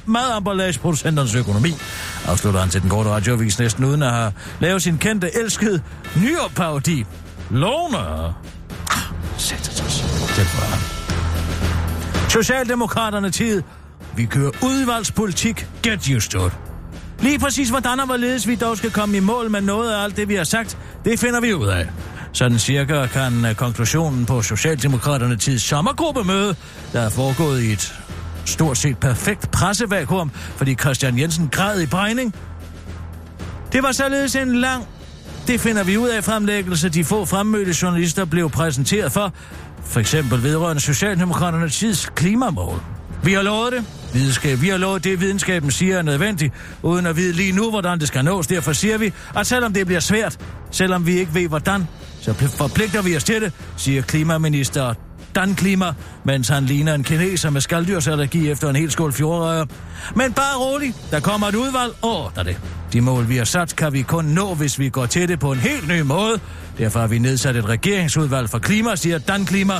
[0.07, 1.75] mademballageproducenternes økonomi,
[2.27, 5.81] afslutter han til den korte radioavis næsten uden at have lavet sin kendte elskede
[6.23, 7.05] nyopparodi.
[7.50, 8.35] Låne.
[9.37, 9.59] Sæt.
[10.37, 10.96] Det var
[12.28, 13.62] Socialdemokraterne tid.
[14.16, 15.66] Vi kører udvalgspolitik.
[15.82, 16.52] Get used to it.
[17.20, 20.16] Lige præcis hvordan og hvorledes vi dog skal komme i mål med noget af alt
[20.16, 21.88] det, vi har sagt, det finder vi ud af.
[22.32, 26.56] Sådan cirka kan øh, konklusionen på Socialdemokraterne tids sommergruppemøde,
[26.92, 27.94] der er foregået i et
[28.44, 32.35] stort set perfekt pressevakuum, fordi Christian Jensen græd i bregning.
[33.72, 34.85] Det var således en lang
[35.46, 39.32] det finder vi ud af fremlæggelse, de få fremmødte journalister blev præsenteret for,
[39.85, 42.80] for eksempel vedrørende Socialdemokraternes tids klimamål.
[43.24, 43.85] Vi har lovet det.
[44.12, 44.61] Videnskab.
[44.61, 48.09] Vi har lovet det, videnskaben siger er nødvendigt, uden at vide lige nu, hvordan det
[48.09, 48.46] skal nås.
[48.46, 50.38] Derfor siger vi, at selvom det bliver svært,
[50.70, 51.88] selvom vi ikke ved hvordan,
[52.20, 54.94] så forpligter vi os til det, siger klimaminister
[55.37, 55.94] Dan Klima,
[56.25, 59.64] mens han ligner en kineser med skaldyrsallergi efter en hel skål fjordrøjer.
[60.14, 62.57] Men bare rolig, der kommer et udvalg og ordner det.
[62.92, 65.53] De mål, vi har sat, kan vi kun nå, hvis vi går til det på
[65.53, 66.40] en helt ny måde.
[66.79, 69.75] Derfor har vi nedsat et regeringsudvalg for klima, siger Dan Klima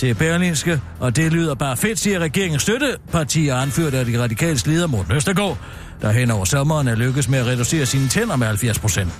[0.00, 4.86] til Berlinske, og det lyder bare fedt, siger regeringens støttepartier, anført af de radikale leder
[4.86, 5.58] Morten Østergaard,
[6.02, 9.12] der hen over sommeren er lykkes med at reducere sine tænder med 70 procent.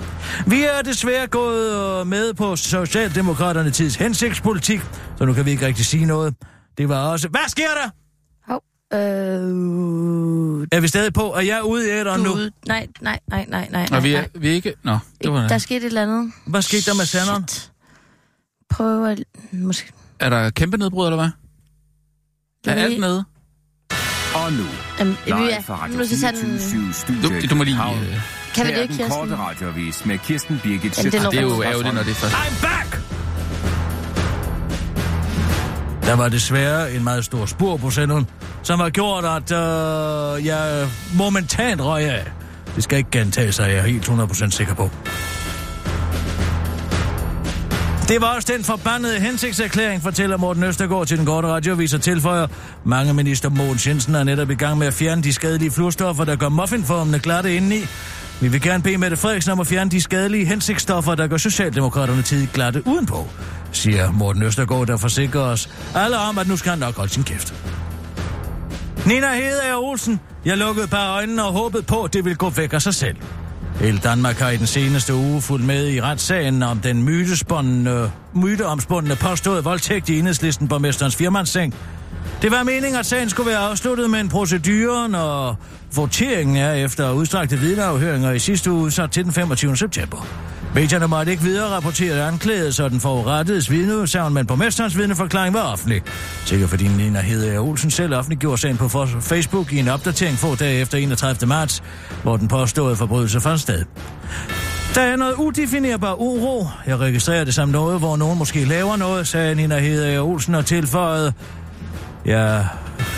[0.46, 4.80] Vi er desværre gået med på Socialdemokraterne tids hensigtspolitik,
[5.18, 6.34] så nu kan vi ikke rigtig sige noget.
[6.78, 7.28] Det var også...
[7.28, 7.90] Hvad sker der?
[8.52, 8.62] Hov.
[8.92, 10.68] Øh...
[10.72, 11.32] Er vi stadig på?
[11.32, 12.32] Er jeg ude i æderen nu?
[12.32, 12.50] Ude.
[12.66, 13.88] Nej, nej, nej, nej, nej.
[13.92, 14.28] Og vi er, nej.
[14.34, 14.74] vi er ikke...
[14.82, 16.32] Nå, det var Der skete et eller andet.
[16.46, 17.46] Hvad skete der med senderen?
[18.70, 19.24] Prøv at...
[19.52, 19.92] Måske...
[20.20, 21.30] Er der kæmpe nedbrud, eller hvad?
[22.72, 23.24] Er vi- alt nede?
[24.34, 24.64] Og nu,
[24.98, 25.62] Jamen, vi live er...
[25.62, 26.58] fra Radio Nu skal tage den...
[26.58, 27.76] 24 Studio Du, du må lige...
[27.76, 28.20] Øh,
[28.54, 29.38] Kan vi det er ikke, den korte Kirsten?
[29.46, 31.30] radioavis med Kirsten Birgit Jamen, det er Schøtz.
[31.30, 32.34] det er jo ærgerligt, når det er først.
[32.34, 33.00] I'm back!
[36.02, 38.26] Der var desværre en meget stor spur på senderen,
[38.62, 42.32] som har gjort, at øh, jeg momentant røg af.
[42.76, 44.90] Det skal ikke gentage sig, jeg er helt 100% sikker på.
[48.10, 52.46] Det var også den forbandede hensigtserklæring, fortæller Morten Østergaard til den korte radioavis og tilføjer.
[52.84, 56.36] Mange minister Mogens Jensen er netop i gang med at fjerne de skadelige fluorstoffer, der
[56.36, 57.80] gør muffinformene glatte indeni.
[58.40, 62.22] Vi vil gerne bede Mette Frederiksen om at fjerne de skadelige hensigtsstoffer, der gør Socialdemokraterne
[62.22, 63.26] tid glatte udenpå,
[63.72, 67.24] siger Morten Østergaard, der forsikrer os alle om, at nu skal han nok holde sin
[67.24, 67.54] kæft.
[69.06, 72.72] Nina Hedeager Olsen, jeg lukkede bare øjnene og håbede på, at det ville gå væk
[72.72, 73.16] af sig selv.
[73.80, 79.64] Hele Danmark har i den seneste uge fulgt med i retssagen om den mytespundne, påståede
[79.64, 81.74] voldtægt i enhedslisten på mesterens firmandsseng.
[82.42, 85.58] Det var meningen, at sagen skulle være afsluttet med en procedure, når
[85.94, 89.76] voteringen er efter udstrakte vidneafhøringer i sidste uge så til den 25.
[89.76, 90.26] september.
[90.74, 96.02] Medierne måtte ikke videre rapportere anklaget, så den forurettedes vidneudsagn, men borgmesterens vidneforklaring var offentlig.
[96.44, 100.54] Sikkert fordi Nina Hedeager Olsen selv offentliggjorde sagen på for- Facebook i en opdatering få
[100.54, 101.48] dage efter 31.
[101.48, 101.82] marts,
[102.22, 103.84] hvor den påståede forbrydelse fandt sted.
[104.94, 106.66] Der er noget udefinerbar uro.
[106.86, 110.66] Jeg registrerer det som noget, hvor nogen måske laver noget, sagde Nina Hedeager Olsen og
[110.66, 111.32] tilføjede.
[112.24, 112.66] Jeg,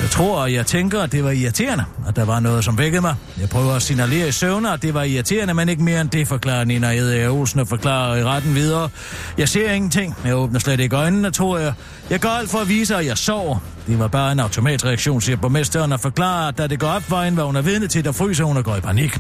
[0.03, 3.01] jeg tror, og jeg tænker, at det var irriterende, at der var noget, som vækkede
[3.01, 3.15] mig.
[3.41, 6.29] Jeg prøver at signalere i søvne, at det var irriterende, men ikke mere end det,
[6.29, 8.89] forklarer Nina Edder Olsen og forklarer i retten videre.
[9.39, 10.17] Jeg ser ingenting.
[10.25, 11.73] Jeg åbner slet ikke øjnene, tror jeg.
[12.11, 13.59] Jeg gør alt for at vise, at jeg sover.
[13.87, 17.23] Det var bare en automatreaktion, siger borgmesteren og forklarer, at da det går op for
[17.23, 19.19] hende, hvad hun er vidne til, der fryser hun og går i panik.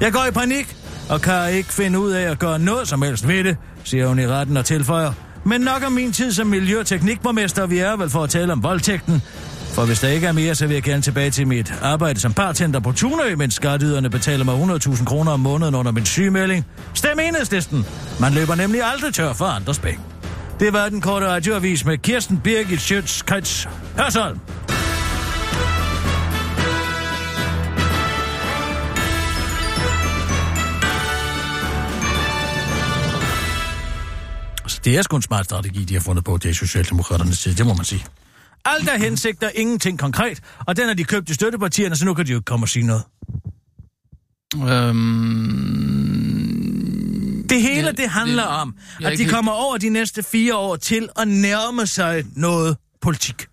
[0.00, 0.76] Jeg går i panik,
[1.08, 4.18] og kan ikke finde ud af at gøre noget som helst ved det, siger hun
[4.18, 5.12] i retten og tilføjer.
[5.44, 8.52] Men nok om min tid som miljø- og teknikborgmester, vi er vel for at tale
[8.52, 9.22] om voldtægten.
[9.72, 12.34] For hvis der ikke er mere, så vil jeg gerne tilbage til mit arbejde som
[12.34, 16.66] bartender på Tunø, mens skatteyderne betaler mig 100.000 kroner om måneden under min sygemelding.
[16.94, 17.86] Stem enhedslisten.
[18.20, 20.00] Man løber nemlig aldrig tør for andres penge.
[20.60, 24.40] Det var den korte radioavis med Kirsten Birgit Schøtz, Krets, Hørsholm.
[34.66, 37.54] Så det er sgu en smart strategi, de har fundet på, det er Socialdemokraternes side,
[37.54, 38.04] det må man sige.
[38.64, 42.26] Alt er hensigter, ingenting konkret, og den har de købt i støttepartierne, så nu kan
[42.26, 43.02] de jo ikke komme og sige noget.
[46.42, 50.22] Øhm, Det hele, Ja, det handler om, jeg er at de kommer over de næste
[50.22, 53.46] fire år til at nærme sig noget politik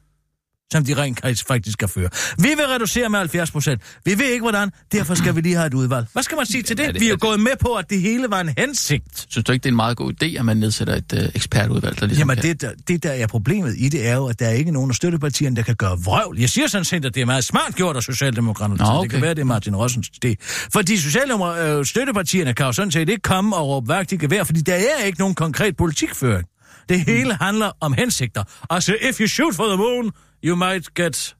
[0.73, 2.09] som de rent faktisk- skal føre.
[2.37, 3.81] Vi vil reducere med 70 procent.
[4.05, 4.69] Vi ved ikke, hvordan.
[4.91, 6.05] Derfor skal vi lige have et udvalg.
[6.13, 6.85] Hvad skal man sige til det?
[6.87, 9.25] er det- Vi er jo gået med på, at det hele var en hensigt.
[9.29, 11.99] synes du ikke, det er en meget god idé, at man nedsætter et øh, ekspertudvalg,
[11.99, 12.43] der ligesom Jamen, kan...
[12.43, 14.91] det der, det der er problemet i det, er jo, at der er ikke nogen
[14.91, 16.39] af støttepartierne, der kan gøre vrøvl.
[16.39, 18.77] Jeg siger sådan set, at det er meget smart gjort af Socialdemokraterne.
[18.77, 19.01] Nå, okay.
[19.03, 20.33] Det kan være, det er Martin Rossens idé.
[20.73, 24.43] Fordi Socialdemok- øh, støttepartierne kan jo sådan set ikke komme og råbe værk i gevær,
[24.43, 26.45] fordi der er ikke nogen konkret politikføring.
[26.89, 28.43] Det hele handler om hensigter.
[28.69, 30.11] Altså, if you shoot for the moon,
[30.45, 31.35] you might get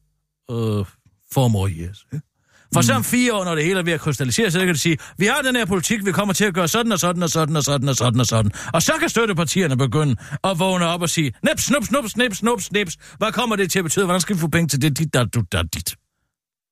[0.51, 0.85] uh,
[1.33, 2.05] four more years.
[2.13, 2.25] Ikke?
[2.73, 4.77] For så om fire år, når det hele er ved at krystallisere så kan de
[4.79, 7.29] sige, vi har den her politik, vi kommer til at gøre sådan og sådan og
[7.29, 8.51] sådan og sådan og sådan og sådan.
[8.73, 12.61] Og så kan støttepartierne begynde at vågne op og sige, nip, snup, snup, snip, snup,
[12.61, 12.97] snips.
[13.17, 14.05] Hvad kommer det til at betyde?
[14.05, 15.85] Hvordan skal vi få penge til det, dit, dat, du, dat, dit?
[15.89, 15.95] Kan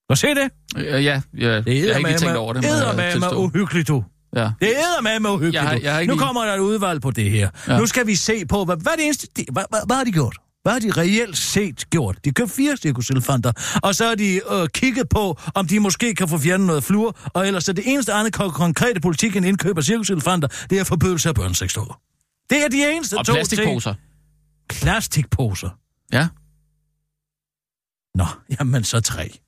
[0.09, 0.49] du se det?
[0.77, 2.63] Øh, ja, ja, Det jeg har ikke tænkt over det.
[2.63, 3.35] må jeg eddermame tilstå.
[3.35, 4.03] uhyggeligt, du.
[4.35, 4.41] Ja.
[4.61, 7.11] Det er eddermame uhyggeligt, Jeg har- jeg har ikke Nu kommer der et udvalg på
[7.11, 7.49] det her.
[7.67, 7.77] Ja.
[7.79, 9.27] Nu skal vi se på, hvad, hvad er det eneste...
[9.37, 10.37] De, hvad, hvad, hvad har de gjort?
[10.67, 12.25] Hvad har de reelt set gjort?
[12.25, 16.27] De købte fire cirkuselefanter, og så har de øh, kigget på, om de måske kan
[16.27, 19.77] få fjernet noget fluor, og ellers er det eneste andet kon- konkrete politik end indkøb
[19.77, 22.01] af cirkuselefanter, det er forbydelse af børnesexdukker.
[22.49, 23.93] Det er de eneste Og to plastikposer.
[23.93, 24.01] ting.
[24.69, 25.69] Plastikposer.
[26.13, 26.27] Ja.
[28.15, 28.25] Nå,
[28.59, 29.39] jamen så tre.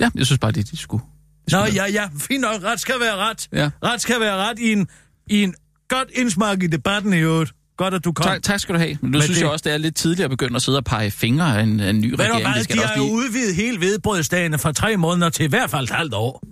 [0.00, 1.04] ja, jeg synes bare, det de skulle.
[1.48, 2.62] De Nå, skulle ja, ja, fint nok.
[2.62, 3.48] Ret skal være ret.
[3.52, 3.70] Ja.
[3.82, 4.88] Ret skal være ret i en,
[5.26, 5.54] i en
[5.88, 7.54] godt indsmark i debatten i øvrigt.
[7.76, 8.24] Godt, at du kom.
[8.26, 8.98] Tak, tak skal du have.
[9.00, 10.78] Men nu Men synes det- jeg også, det er lidt tidligt at begynde at sidde
[10.78, 12.42] og pege fingre af en, en ny Ved du regering.
[12.46, 13.14] hvad, Det skal de har også jo lige...
[13.14, 16.42] udvidet hele vedbrødsdagene fra tre måneder til i hvert fald et halvt år.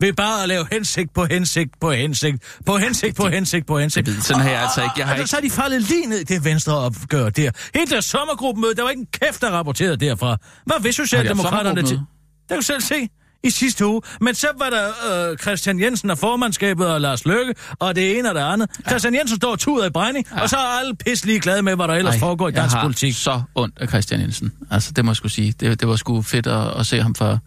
[0.00, 4.06] Ved bare at lave hensigt på hensigt på hensigt, på hensigt på hensigt på hensigt.
[4.06, 4.92] Det sådan jeg altså ikke.
[4.98, 7.50] Jeg har og, ikke- Så er de faldet lige ned i det venstre opgør der.
[7.74, 10.36] Helt der sommergruppemøde, der var ikke en kæft, der rapporterede derfra.
[10.66, 11.96] Hvad vil Socialdemokraterne til?
[11.96, 13.08] Det kan du selv se
[13.44, 14.02] i sidste uge.
[14.20, 18.28] Men så var der øh, Christian Jensen af formandskabet og Lars Løkke, og det ene
[18.28, 18.70] og det andet.
[18.84, 18.90] Ja.
[18.90, 20.42] Christian Jensen står tudet i brænding, ja.
[20.42, 22.80] og så er alle pisselig glade med, hvad der ellers Ej, foregår i dansk jeg
[22.80, 23.14] har politik.
[23.14, 24.52] så ondt af Christian Jensen.
[24.70, 25.54] Altså, det må jeg skulle sige.
[25.60, 27.38] Det, det var sgu fedt at, at se ham fra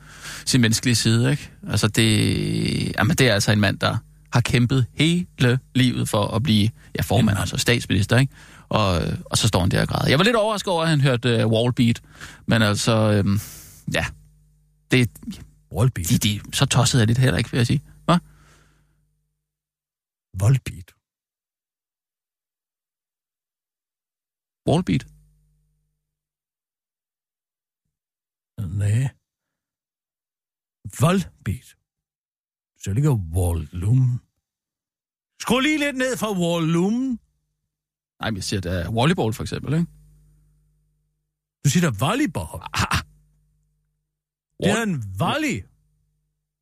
[0.45, 1.49] sin menneskelige side, ikke?
[1.71, 3.97] Altså, det, jamen, det er altså en mand, der
[4.34, 8.34] har kæmpet hele livet for at blive ja, formand, altså statsminister, ikke?
[8.69, 10.10] Og, og så står han der og græder.
[10.10, 12.01] Jeg var lidt overrasket over, at han hørte uh, Wallbeat,
[12.47, 13.41] men altså, øhm,
[13.93, 14.06] ja,
[14.91, 15.10] det,
[15.72, 16.10] Volbeat.
[16.10, 17.84] de, de, så tosset er det heller ikke, vil jeg sige.
[18.06, 18.20] Hvad?
[20.42, 20.90] Volbeat.
[24.68, 25.04] Wallbeat?
[28.82, 29.10] Nej.
[31.00, 31.68] Volbeat.
[32.84, 34.20] Så ligger volumen.
[35.42, 37.20] Skru lige lidt ned fra volumen.
[38.20, 39.92] Nej, men jeg siger, det er volleyball for eksempel, ikke?
[41.66, 42.62] Du siger der volleyball.
[42.74, 43.00] Ah,
[44.62, 45.63] Det er en volley.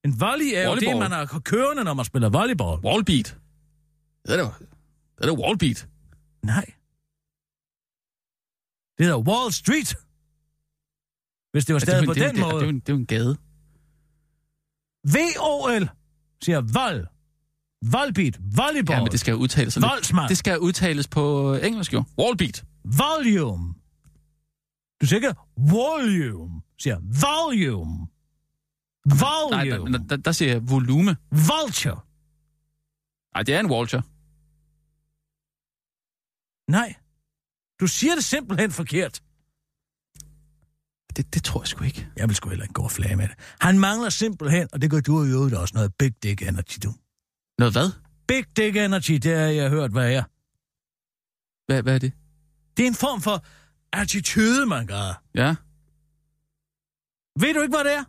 [0.05, 2.85] En volley er jo det, man har kørende, når man spiller volleyball.
[2.85, 3.37] Wallbeat.
[4.25, 4.49] Det er da,
[5.21, 5.87] det er Wallbeat.
[6.43, 6.65] Nej.
[8.97, 9.95] Det er da Wall Street.
[11.51, 12.55] Hvis det var stadig det, på jo- den det, måde.
[12.59, 13.37] Det, er en- det er gade.
[15.13, 15.89] VOL
[16.43, 17.07] siger vold.
[17.91, 18.39] Volbeat.
[18.55, 18.95] Volleyball.
[18.97, 19.81] Ja, men det skal udtales.
[19.81, 20.29] Voldsmand.
[20.29, 22.03] Det skal udtales på engelsk, jo.
[22.17, 22.63] Wallbeat.
[22.83, 23.73] Volume.
[25.01, 26.61] Du siger ikke volume.
[26.79, 28.07] Siger volume.
[29.51, 29.97] Nej, Volume.
[29.97, 31.17] der, der, der siger jeg volume.
[31.31, 31.99] Vulture.
[33.35, 34.01] Nej, det er en Walter.
[36.71, 36.95] Nej.
[37.79, 39.23] Du siger det simpelthen forkert.
[41.17, 42.07] Det, det tror jeg sgu ikke.
[42.15, 43.35] Jeg vil sgu heller ikke gå og flage med det.
[43.61, 46.93] Han mangler simpelthen, og det gør du jo øvrigt også, noget big dick energy, du.
[47.57, 47.91] Noget hvad?
[48.27, 50.23] Big dick energy, det har jeg hørt, hvad er.
[51.67, 52.13] Hvad, hvad er det?
[52.77, 53.45] Det er en form for
[53.93, 55.23] attitude, man gør.
[55.35, 55.55] Ja.
[57.39, 58.03] Ved du ikke, hvad det er?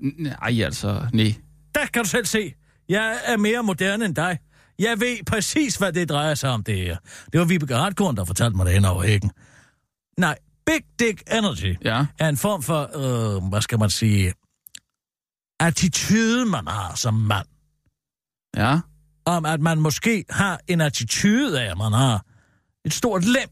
[0.48, 1.34] Nej, altså, nej.
[1.74, 2.54] Der kan du selv se.
[2.88, 4.38] Jeg er mere moderne end dig.
[4.78, 6.96] Jeg ved præcis, hvad det drejer sig om, det her.
[7.32, 9.30] Det var Vibeke Hartkorn, der fortalte mig det hen over hækken.
[10.18, 12.06] Nej, Big Dick Energy Ja.
[12.18, 12.80] er en form for,
[13.36, 14.32] øh, hvad skal man sige,
[15.60, 17.46] attitude, man har som mand.
[18.56, 18.80] Ja.
[19.24, 22.24] Om at man måske har en attitude af, at man har
[22.84, 23.48] Et stort lem.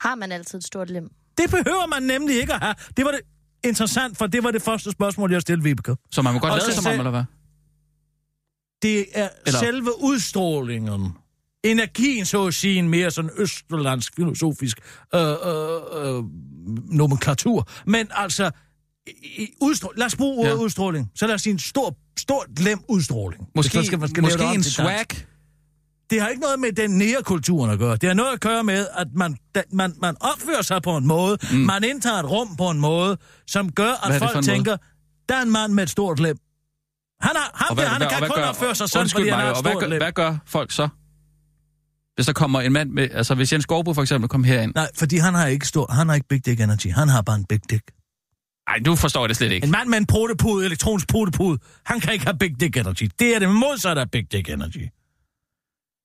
[0.00, 1.10] Har man altid et stort lem?
[1.38, 2.74] Det behøver man nemlig ikke at have.
[2.96, 3.20] Det var det
[3.64, 5.96] interessant, for det var det første spørgsmål, jeg stillede Vibeke.
[6.10, 7.24] Så man må godt Og lade som om, eller hvad?
[8.82, 11.12] Det er Eller- selve udstrålingen.
[11.64, 14.78] Energien, så at sige, en mere sådan østerlandsk filosofisk
[15.14, 15.36] øh, øh,
[16.16, 16.24] øh,
[16.90, 17.68] nomenklatur.
[17.86, 18.50] Men altså,
[19.06, 19.94] i, i udstrål...
[19.96, 20.54] lad os bruge ordet Ja.
[20.56, 21.10] udstråling.
[21.14, 23.48] Så lad os sige en stor, stor lem udstråling.
[23.54, 24.96] Måske, skal, skal måske en swag.
[24.96, 25.28] dansk.
[26.14, 27.96] Det har ikke noget med den nære kulturen at gøre.
[27.96, 31.06] Det har noget at gøre med, at man, da, man, man opfører sig på en
[31.06, 31.58] måde, mm.
[31.58, 34.46] man indtager et rum på en måde, som gør, Hvad at folk en måde?
[34.46, 34.76] tænker,
[35.28, 36.36] der er en mand med et stort lem.
[37.20, 39.50] Han, har, ham der, han og kan kun opføre sig sådan, fordi han mig, har
[39.50, 39.98] et og hvad, stort gør, lem.
[39.98, 40.88] hvad gør folk så?
[42.14, 43.08] Hvis der kommer en mand med...
[43.12, 44.72] Altså, hvis Jens Skovbo for eksempel kommer herind.
[44.74, 46.92] Nej, fordi han har ikke stor, han har ikke big dick energy.
[46.92, 47.90] Han har bare en big dick.
[48.68, 49.64] Nej, nu forstår det slet ikke.
[49.64, 53.10] En mand med en protepude, elektronisk protepude, han kan ikke have big dick energy.
[53.18, 54.88] Det er det modsatte af big dick energy.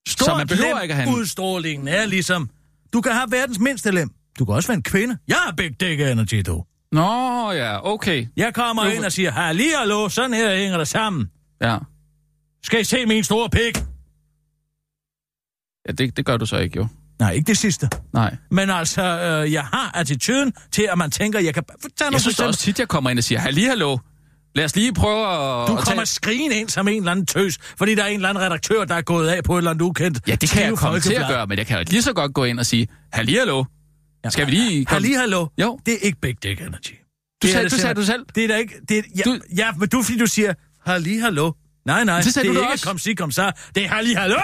[0.07, 2.49] Stort Så man behøver lem ikke at have en- udstrålingen er ligesom,
[2.93, 4.09] du kan have verdens mindste lem.
[4.39, 5.17] Du kan også være en kvinde.
[5.27, 6.63] Jeg har big dick energy, du.
[6.91, 8.27] Nå, ja, okay.
[8.37, 11.29] Jeg kommer Nu- ind og siger, halli, hallo, sådan her hænger det sammen.
[11.61, 11.77] Ja,
[12.63, 13.77] Skal I se min store pik?
[15.87, 16.87] ja det, det gør du så ikke, jo.
[17.19, 17.89] Nej, ikke det sidste.
[18.13, 18.35] Nej.
[18.51, 21.63] Men altså, øh, jeg har attituden til, at man tænker, jeg kan...
[21.63, 23.97] Tag Jeg synes eksempel- også tit, jeg kommer ind og siger, halli, hallo.
[24.59, 25.67] Lad os lige prøve at...
[25.67, 26.05] Du kommer tage...
[26.05, 28.95] skrigende ind som en eller anden tøs, fordi der er en eller anden redaktør, der
[28.95, 30.19] er gået af på et eller andet ukendt.
[30.27, 32.33] Ja, det kan jeg komme til at gøre, men jeg kan jo lige så godt
[32.33, 33.63] gå ind og sige, halli, hallo.
[34.29, 34.95] Skal vi lige komme...
[34.95, 35.47] Halli, hallo.
[35.61, 35.79] Jo.
[35.85, 36.71] Det er ikke big dick energy.
[36.71, 38.25] Du Det sagde, det du sagde du selv.
[38.35, 38.73] Det er da ikke...
[38.89, 40.53] Det er, ja, Du- ja, men du, fordi du siger,
[40.85, 41.51] halli, hallo.
[41.85, 42.85] Nej, nej, Det sagde det du er ikke også.
[42.87, 43.51] kom sig, kom så.
[43.75, 44.35] Det er halli, hallo.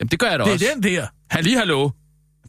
[0.00, 0.66] Jamen, det gør jeg da Det også.
[0.70, 1.06] er den der.
[1.30, 1.90] Halli, hallo.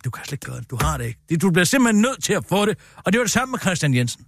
[0.05, 0.69] Du kan slet ikke gøre det.
[0.69, 1.19] Du har det ikke.
[1.29, 2.77] Det, du bliver simpelthen nødt til at få det.
[2.97, 4.25] Og det var det samme med Christian Jensen.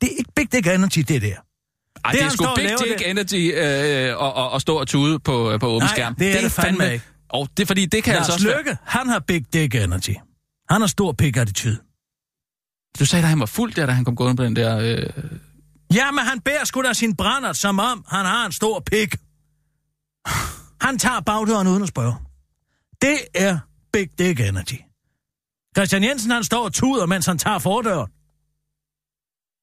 [0.00, 1.34] Det er ikke big dick energy, det der.
[2.04, 4.88] Ej, Det, det, er sgu big dick det- energy øh, og, og, og stå og
[4.88, 6.14] tude på, på åben Nej, skærm.
[6.14, 7.04] det er det fandme ikke.
[7.28, 8.56] Og det er fordi, det kan altså Lars også være...
[8.56, 10.14] Løkke, han har big dick energy.
[10.70, 11.78] Han har stor pik attitude.
[12.98, 14.78] Du sagde, at han var fuld der, da han kom gående på den der...
[14.78, 15.06] Øh...
[15.94, 19.14] Ja, men han bærer sgu da sin brændert, som om han har en stor pik.
[20.80, 22.14] Han tager bagdøren uden at spørge.
[23.02, 23.58] Det er
[23.92, 24.74] big dick energy.
[25.76, 28.10] Christian Jensen, han står og tuder, mens han tager fordøren.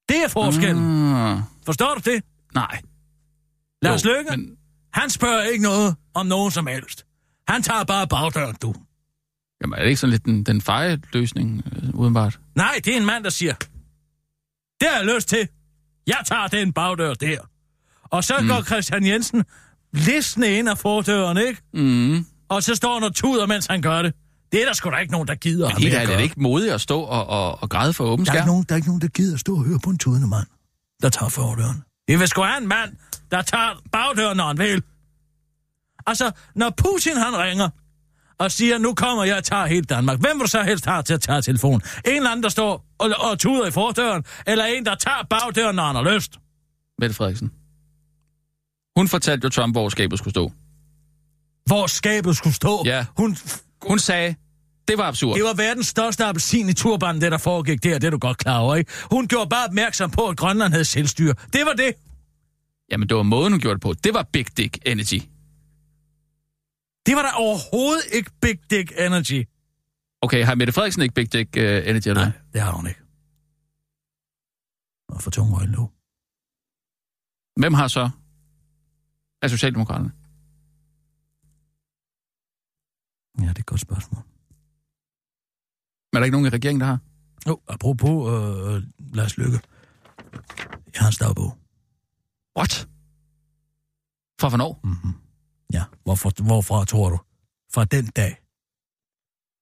[0.10, 1.14] Det er forskellen.
[1.16, 2.24] Ah, Forstår du det?
[2.54, 2.82] nej.
[3.82, 4.32] Lars Jo, Løkke.
[4.38, 4.58] Men,
[4.94, 7.06] han spørger ikke noget om nogen som helst.
[7.48, 8.76] Han tager bare bagdøren, du.
[9.62, 12.40] jamen, er det ikke sådan lidt den, den feje løsning, øh, udenbart?
[12.56, 13.54] Nej, det er en mand, der siger,
[14.82, 15.48] det har jeg lyst til.
[16.08, 17.38] Jeg tager den bagdør der.
[18.04, 18.48] Og så mm.
[18.48, 19.44] går Christian Jensen
[19.94, 21.62] listende ind af fordøren, ikke?
[21.74, 22.26] Mm.
[22.50, 24.14] Og så står han og tuder, mens han gør det.
[24.52, 26.42] Det er der sgu da ikke nogen, der gider Helt at ærligt, er det ikke
[26.42, 28.48] modigt at stå og, og, og græde for åben Der er, ikke skærm?
[28.48, 30.48] nogen, der er ikke nogen, der gider at stå og høre på en tudende mand,
[31.02, 31.84] der tager fordøren.
[32.08, 32.96] Det vil sgu have en mand,
[33.32, 34.84] der tager bagdøren, når han vil.
[36.08, 37.70] Altså, når Putin han ringer
[38.38, 40.20] og siger, nu kommer jeg og tager hele Danmark.
[40.20, 41.82] Hvem vil så helst have til at tage telefonen?
[42.06, 45.76] En eller anden, der står og, og tuder i fordøren, eller en, der tager bagdøren,
[45.76, 46.40] når han har lyst?
[47.00, 47.52] Mette Frederiksen.
[48.98, 50.52] Hun fortalte jo Trump, hvor skabet skulle stå.
[51.66, 52.84] Hvor skabet skulle stå.
[52.86, 53.06] Ja.
[53.18, 53.38] Hun,
[53.88, 54.36] Hun sagde,
[54.88, 55.36] det var absurd.
[55.36, 58.00] det var verdens største appelsin i turbanen, det der foregik der.
[58.00, 58.92] Det er du godt klar over, ikke?
[59.12, 61.36] Hun gjorde bare opmærksom på, at Grønland havde selvstyre.
[61.54, 61.94] Det var det.
[62.92, 63.94] Jamen, det var måden, hun gjorde det på.
[63.94, 65.22] Det var big dick energy.
[67.06, 69.48] Det var der overhovedet ikke big dick energy.
[70.22, 73.00] Okay, har Mette Frederiksen ikke big dick uh, energy, eller Nej, det har hun ikke.
[75.10, 75.90] Og for tung nu.
[77.60, 78.10] Hvem har så
[79.42, 80.12] af Socialdemokraterne?
[83.40, 84.24] Ja, det er et godt spørgsmål.
[86.12, 87.00] Men er der ikke nogen i regeringen, der har?
[87.48, 89.60] Jo, apropos øh, Lars Lykke.
[90.94, 91.58] Jeg har en dagbog.
[92.58, 92.88] What?
[94.40, 94.80] Fra hvornår?
[94.84, 95.14] Mm-hmm.
[95.74, 97.20] Ja, hvorfor, hvorfra tror du?
[97.74, 98.42] Fra den dag.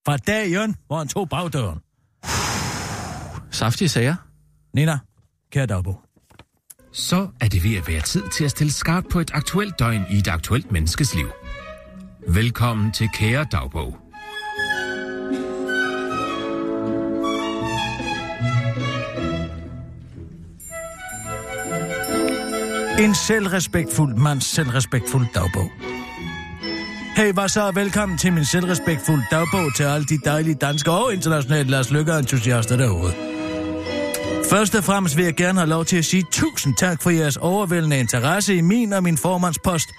[0.06, 1.80] Fra dagen, hvor han tog bagdøren.
[3.52, 4.16] Saftige sager.
[4.74, 5.00] Nina,
[5.52, 6.02] kære dagbog.
[6.92, 10.06] Så er det ved at være tid til at stille skarpt på et aktuelt døgn
[10.12, 11.28] i et aktuelt menneskes liv.
[12.28, 13.98] Velkommen til Kære Dagbog.
[23.00, 25.72] En selvrespektfuld mands selvrespektfuld dagbog.
[27.16, 27.72] Hey, hvad så?
[27.72, 33.14] Velkommen til min selvrespektfuld dagbog til alle de dejlige danske og internationale Lars Lykke-entusiaster derude.
[34.50, 37.38] Først og fremmest vil jeg gerne have lov til at sige tusind tak for jeres
[37.38, 39.90] overvældende interesse i min og min formandspost.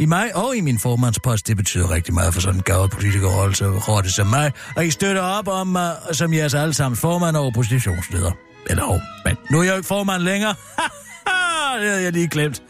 [0.00, 3.54] I mig og i min formandspost, det betyder rigtig meget for sådan en gavet politikerrolle
[3.54, 7.46] så rotte som mig, og I støtter op om mig som jeres allesammens formand og
[7.46, 8.32] oppositionsleder.
[8.66, 10.54] Eller hov, men nu er jeg jo ikke formand længere.
[11.80, 12.62] det havde jeg lige glemt.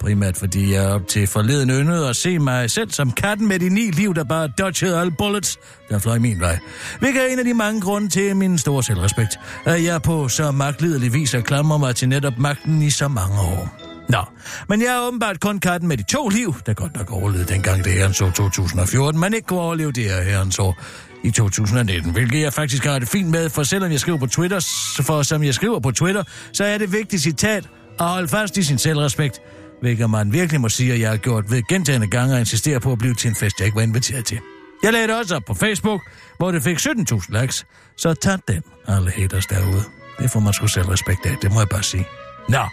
[0.00, 3.68] Primært fordi jeg op til forleden yndede at se mig selv som katten med de
[3.68, 5.58] ni liv, der bare dodgede alle bullets,
[5.88, 6.58] der fløj min vej.
[7.00, 10.50] Hvilket er en af de mange grunde til min store selvrespekt, at jeg på så
[10.50, 13.79] magtliderlig vis at klamrer mig til netop magten i så mange år.
[14.10, 14.24] Nå,
[14.68, 17.84] men jeg er åbenbart kun katten med de to liv, der godt nok overlevede dengang
[17.84, 20.82] det herrens år 2014, men ikke kunne overleve det her herrens år
[21.24, 24.60] i 2019, hvilket jeg faktisk har det fint med, for selvom jeg skriver på Twitter,
[25.02, 27.68] for som jeg skriver på Twitter, så er det vigtigt citat
[28.00, 29.40] at holde fast i sin selvrespekt,
[29.80, 32.92] hvilket man virkelig må sige, at jeg har gjort ved gentagende gange at insistere på
[32.92, 34.38] at blive til en fest, jeg ikke var inviteret til.
[34.82, 36.00] Jeg lagde det også op på Facebook,
[36.38, 39.82] hvor det fik 17.000 likes, så tag den, alle haters derude.
[40.18, 42.06] Det får man sgu selvrespekt af, det må jeg bare sige.
[42.48, 42.64] Nå,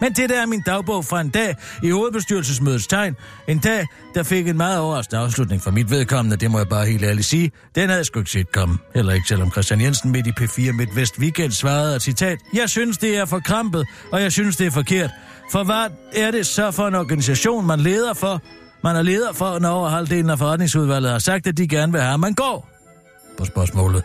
[0.00, 3.16] men det der er min dagbog fra en dag i hovedbestyrelsesmødets tegn.
[3.48, 6.86] En dag, der fik en meget overraskende afslutning for mit vedkommende, det må jeg bare
[6.86, 7.52] helt ærligt sige.
[7.74, 8.78] Den havde jeg sgu ikke set komme.
[8.94, 12.38] Heller ikke selvom Christian Jensen midt i P4 Midtvest Weekend svarede og citat.
[12.54, 15.10] Jeg synes, det er for krampet, og jeg synes, det er forkert.
[15.52, 18.42] For hvad er det så for en organisation, man leder for?
[18.84, 22.00] Man er leder for, når over halvdelen af forretningsudvalget har sagt, at de gerne vil
[22.00, 22.68] have, at man går.
[23.38, 24.04] På spørgsmålet.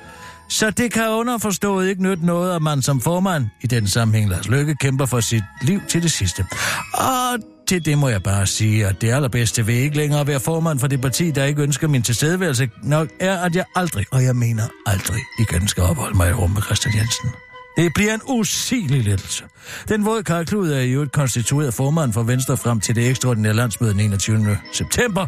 [0.50, 4.48] Så det kan underforstået ikke nytte noget, at man som formand i den sammenhæng Lars
[4.48, 6.46] Løkke kæmper for sit liv til det sidste.
[6.94, 10.80] Og til det må jeg bare sige, at det allerbedste ved ikke længere være formand
[10.80, 14.36] for det parti, der ikke ønsker min tilstedeværelse nok, er, at jeg aldrig, og jeg
[14.36, 17.30] mener aldrig, igen skal opholde mig i rum med Christian Jensen.
[17.78, 19.44] Det bliver en usigelig lettelse.
[19.90, 23.92] Den våde karklud er jo et konstitueret formand for Venstre frem til det ekstraordinære landsmøde
[23.94, 24.58] den 21.
[24.74, 25.28] september,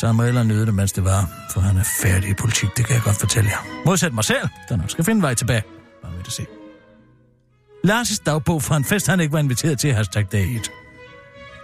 [0.00, 2.68] så han må hellere nyde det, mens det var, for han er færdig i politik,
[2.76, 3.82] det kan jeg godt fortælle jer.
[3.86, 5.62] Modsat mig selv, der nok skal finde vej tilbage.
[6.02, 6.46] Bare vil det se?
[7.86, 10.70] Lars' dagbog fra en fest, han ikke var inviteret til, hashtag dag 1.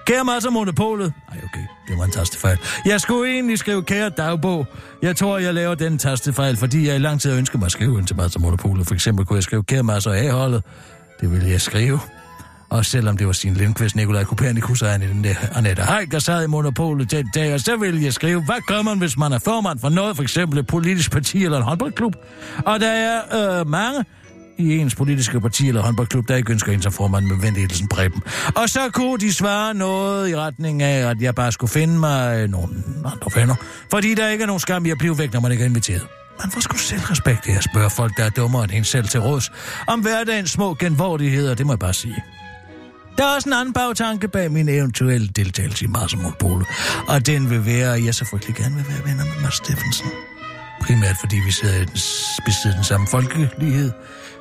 [0.06, 1.12] Kære Mads altså, og Monopolet.
[1.28, 2.58] Ej, okay, det var en tastefejl.
[2.86, 4.66] Jeg skulle egentlig skrive kære dagbog.
[5.02, 7.72] Jeg tror, jeg laver den tastefejl, fordi jeg i lang tid har ønsket mig at
[7.72, 8.86] skrive ind til Mads og Monopolet.
[8.86, 10.64] For eksempel kunne jeg skrive kære Mads og altså, A-holdet.
[11.20, 12.00] Det ville jeg skrive.
[12.70, 17.10] Og selvom det var sin Lindqvist, Nikolaj Kopernikus og Annette Heik, og sad i Monopolet
[17.10, 19.88] den dag, og så ville jeg skrive, hvad gør man, hvis man er formand for
[19.88, 22.16] noget, for eksempel et politisk parti eller en håndboldklub?
[22.66, 24.04] Og der er øh, mange,
[24.58, 28.22] i ens politiske parti eller håndboldklub, der ikke ønsker en som formand med vendelsen Preben.
[28.56, 32.42] Og så kunne de svare noget i retning af, at jeg bare skulle finde mig
[32.42, 32.74] øh, nogle
[33.04, 33.54] andre venner.
[33.90, 36.06] Fordi der ikke er nogen skam i at blive væk, når man ikke er inviteret.
[36.42, 39.08] Man får sgu selv respekt af at spørge folk, der er dummere end en selv
[39.08, 39.52] til råds,
[39.86, 42.24] om hverdagens små genvordigheder, det må jeg bare sige.
[43.18, 46.62] Der er også en anden bagtanke bag min eventuelle deltagelse i Mars og
[47.08, 50.06] og den vil være, at jeg selvfølgelig gerne vil være venner med Mars Steffensen.
[50.82, 51.98] Primært fordi vi sidder i den,
[52.44, 53.90] besidder den samme folkelighed,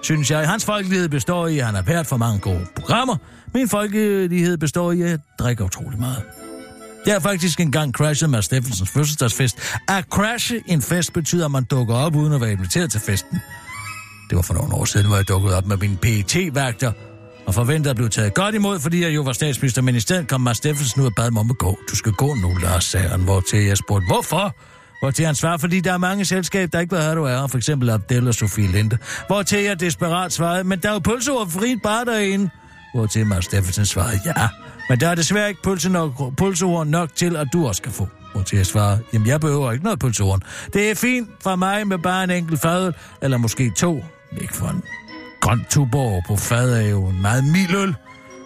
[0.01, 0.49] synes jeg.
[0.49, 3.15] Hans folkelighed består i, at han har pært for mange gode programmer.
[3.53, 6.23] Min folkelighed består i, at jeg drikker utrolig meget.
[7.05, 9.59] Jeg har faktisk engang crashet med Steffensens fødselsdagsfest.
[9.87, 13.39] At crashe en fest betyder, at man dukker op uden at være inviteret til festen.
[14.29, 16.91] Det var for nogle år siden, hvor jeg dukkede op med min PET-vagter,
[17.45, 20.27] og forventede at blive taget godt imod, fordi jeg jo var statsminister, men i stedet
[20.27, 21.79] kom Mads Steffensen ud og bad mig om at gå.
[21.91, 24.55] Du skal gå nu, Lars, sagde han, hvor til jeg spurgte, hvorfor?
[25.01, 27.47] Hvor til han svarer, fordi der er mange selskab, der ikke ved, hvad du er,
[27.47, 28.97] for eksempel Abdel og Sofie Linde.
[29.27, 32.49] Hvor til jeg desperat svarede, men der er jo pølser og frit bare derinde.
[32.93, 34.47] Hvor til Mads Steffensen svarede, ja,
[34.89, 38.07] men der er desværre ikke pølse nok, pølseord nok til, at du også kan få.
[38.33, 40.41] Hvor til jeg svarede, jamen jeg behøver ikke noget pølseord.
[40.73, 44.03] Det er fint fra mig med bare en enkelt fadøl, eller måske to.
[44.41, 44.83] Ikke for en
[45.41, 47.95] grøn tuborg på fad er jo en meget mild øl.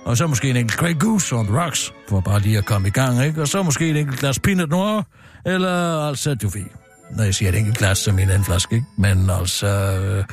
[0.05, 2.87] Og så måske en enkelt Grey Goose on the rocks, for bare lige at komme
[2.87, 3.41] i gang, ikke?
[3.41, 5.03] Og så måske en enkelt glas peanut noir,
[5.45, 6.65] eller altså, du ved,
[7.11, 8.87] når jeg siger et enkelt glas, så mener en flaske, ikke?
[8.97, 10.23] Men altså, øh,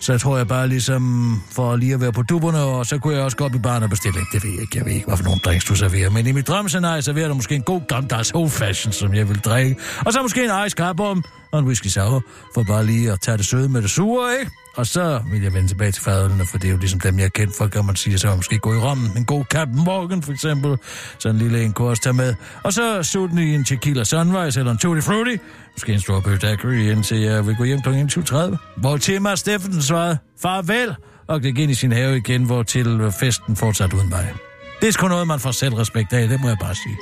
[0.00, 3.22] så tror jeg bare ligesom, for lige at være på duberne, og så kunne jeg
[3.22, 5.16] også gå op i barn og bestille, det ved jeg ikke, jeg ved ikke, hvad
[5.16, 8.32] for nogle drinks du serverer, men i mit drømmescenarie serverer du måske en god gammeldags
[8.34, 11.86] old fashion, som jeg vil drikke, og så måske en ice carbom og en whisky
[11.86, 12.22] sour,
[12.54, 14.50] for bare lige at tage det søde med det sure, ikke?
[14.76, 17.24] Og så vil jeg vende tilbage til fadølene, for det er jo ligesom dem, jeg
[17.24, 18.18] er kendt for, kan man sige.
[18.18, 19.10] Så måske gå i rommen.
[19.16, 20.76] En god Captain Morgan, for eksempel.
[21.18, 22.34] Så en lille en kurs tage med.
[22.62, 25.36] Og så sutten i en Tequila Sunrise eller en Tutti Frutti.
[25.72, 27.88] Måske en Strawberry Daiquiri, indtil jeg vil gå hjem kl.
[27.88, 28.56] 21.30.
[28.76, 30.94] Hvor Timmer Steffensen svarede, farvel,
[31.26, 34.32] og gik ind i sin have igen, hvor til festen fortsat uden mig.
[34.80, 36.96] Det er sgu noget, man får selvrespekt af, det må jeg bare sige.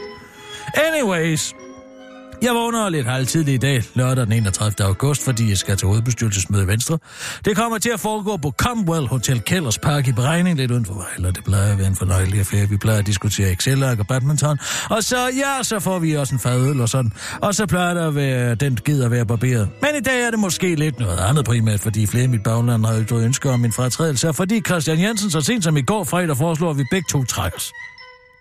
[0.74, 1.54] Anyways,
[2.42, 4.86] jeg vågner lidt halvtidligt i dag, lørdag den 31.
[4.86, 6.98] august, fordi jeg skal til hovedbestyrelsesmøde i Venstre.
[7.44, 10.94] Det kommer til at foregå på Comwell Hotel Kælders Park i beregning, lidt uden for
[10.94, 11.32] Vejle.
[11.32, 12.68] Det plejer at være en fornøjelig affære.
[12.68, 14.58] Vi plejer at diskutere excel og badminton.
[14.90, 17.12] Og så, ja, så får vi også en fadøl og sådan.
[17.40, 19.68] Og så plejer der at være, den gider at være barberet.
[19.82, 22.86] Men i dag er det måske lidt noget andet primært, fordi flere i mit bagland
[22.86, 26.36] har ytret ønsker om min fratrædelse, fordi Christian Jensen så sent som i går fredag
[26.36, 27.72] foreslår, at vi begge to trækkes.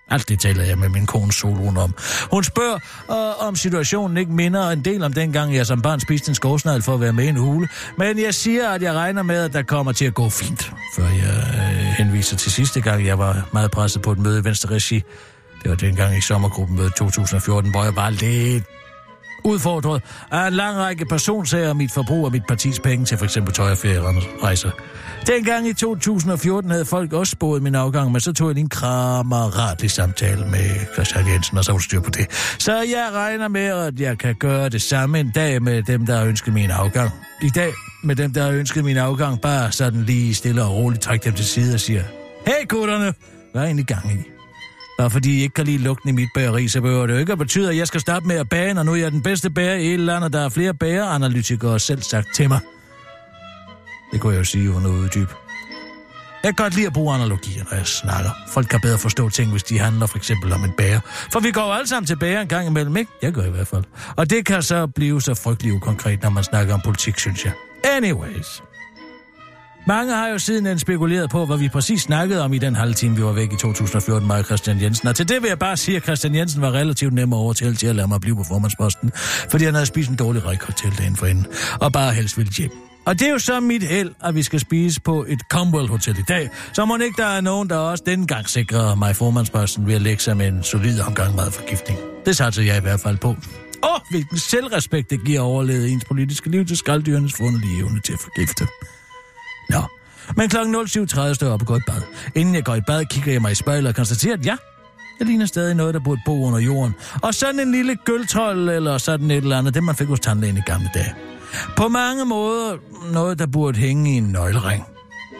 [0.09, 1.95] Alt det taler jeg med min kone Solon om.
[2.31, 2.79] Hun spørger,
[3.11, 6.81] øh, om situationen ikke minder en del om dengang, jeg som barn spiste en skovsnegl
[6.81, 7.67] for at være med i en hule.
[7.97, 10.73] Men jeg siger, at jeg regner med, at der kommer til at gå fint.
[10.95, 14.43] Før jeg øh, henviser til sidste gang, jeg var meget presset på et møde i
[14.43, 15.03] Venstre Regi
[15.63, 18.63] Det var dengang i sommergruppen møde 2014, hvor jeg var lidt
[19.43, 23.37] udfordret af en lang række personsager om mit forbrug af mit partis penge til f.eks.
[23.53, 24.71] tøj og ferierejser.
[25.27, 29.91] Dengang i 2014 havde folk også spået min afgang, men så tog jeg en kammeratlig
[29.91, 32.55] samtale med Christian Jensen, og så var styr på det.
[32.59, 36.17] Så jeg regner med, at jeg kan gøre det samme en dag med dem, der
[36.17, 37.11] har ønsket min afgang.
[37.41, 37.73] I dag
[38.03, 41.33] med dem, der har ønsket min afgang, bare sådan lige stille og roligt trække dem
[41.33, 42.03] til side og siger,
[42.47, 43.13] Hey gutterne,
[43.51, 44.38] hvad er egentlig gang i?
[44.99, 47.31] Bare fordi I ikke kan lide lugten i mit bageri, så behøver det jo ikke
[47.31, 49.49] at betyde, at jeg skal stoppe med at bage, når nu er jeg den bedste
[49.49, 50.33] bager i hele landet.
[50.33, 52.59] Der er flere bageranalytikere selv sagt til mig.
[54.11, 55.33] Det kunne jeg jo sige uden at uddybe.
[56.43, 58.29] Jeg kan godt lide at bruge analogier, når jeg snakker.
[58.53, 60.99] Folk kan bedre forstå ting, hvis de handler for eksempel om en bager.
[61.31, 63.11] For vi går jo alle sammen til bager en gang imellem, ikke?
[63.21, 63.83] Jeg gør i hvert fald.
[64.17, 67.53] Og det kan så blive så frygteligt ukonkret, når man snakker om politik, synes jeg.
[67.83, 68.61] Anyways.
[69.87, 73.15] Mange har jo siden spekuleret på, hvad vi præcis snakkede om i den halve time,
[73.15, 75.07] vi var væk i 2014, mig og Christian Jensen.
[75.07, 77.75] Og til det vil jeg bare sige, at Christian Jensen var relativt nem at overtale
[77.75, 79.11] til at lade mig blive på formandsposten,
[79.49, 81.47] fordi han havde spist en dårlig rækhotel dagen for inden,
[81.81, 82.71] og bare helst ville hjem.
[83.05, 86.19] Og det er jo så mit held, at vi skal spise på et Comwell Hotel
[86.19, 89.87] i dag, så må ikke der er nogen, der også denne gang sikrer mig formandsposten
[89.87, 91.99] ved at lægge sig med en solid omgang madforgiftning.
[92.25, 93.35] Det satte jeg i hvert fald på.
[93.83, 98.19] Åh, hvilken selvrespekt det giver overlevet ens politiske liv til skalddyrenes fundelige evne til at
[98.19, 98.67] forgifte.
[99.69, 99.81] Nå,
[100.37, 100.57] men kl.
[100.57, 102.01] 07.30 står jeg op og går i bad.
[102.35, 104.55] Inden jeg går i bad, kigger jeg mig i spejlet og konstaterer, at ja,
[105.19, 106.95] jeg ligner stadig noget, der burde bo under jorden.
[107.21, 110.57] Og sådan en lille gøltrol eller sådan et eller andet, det man fik hos tandlægen
[110.57, 111.13] i gamle dage.
[111.77, 112.77] På mange måder
[113.13, 114.85] noget, der burde hænge i en nøglering.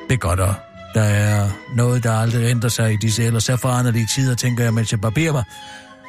[0.08, 0.56] Det er godt, at
[0.94, 4.92] der er noget, der aldrig ændrer sig i disse ellers så tider, tænker jeg, mens
[4.92, 5.44] jeg barberer mig.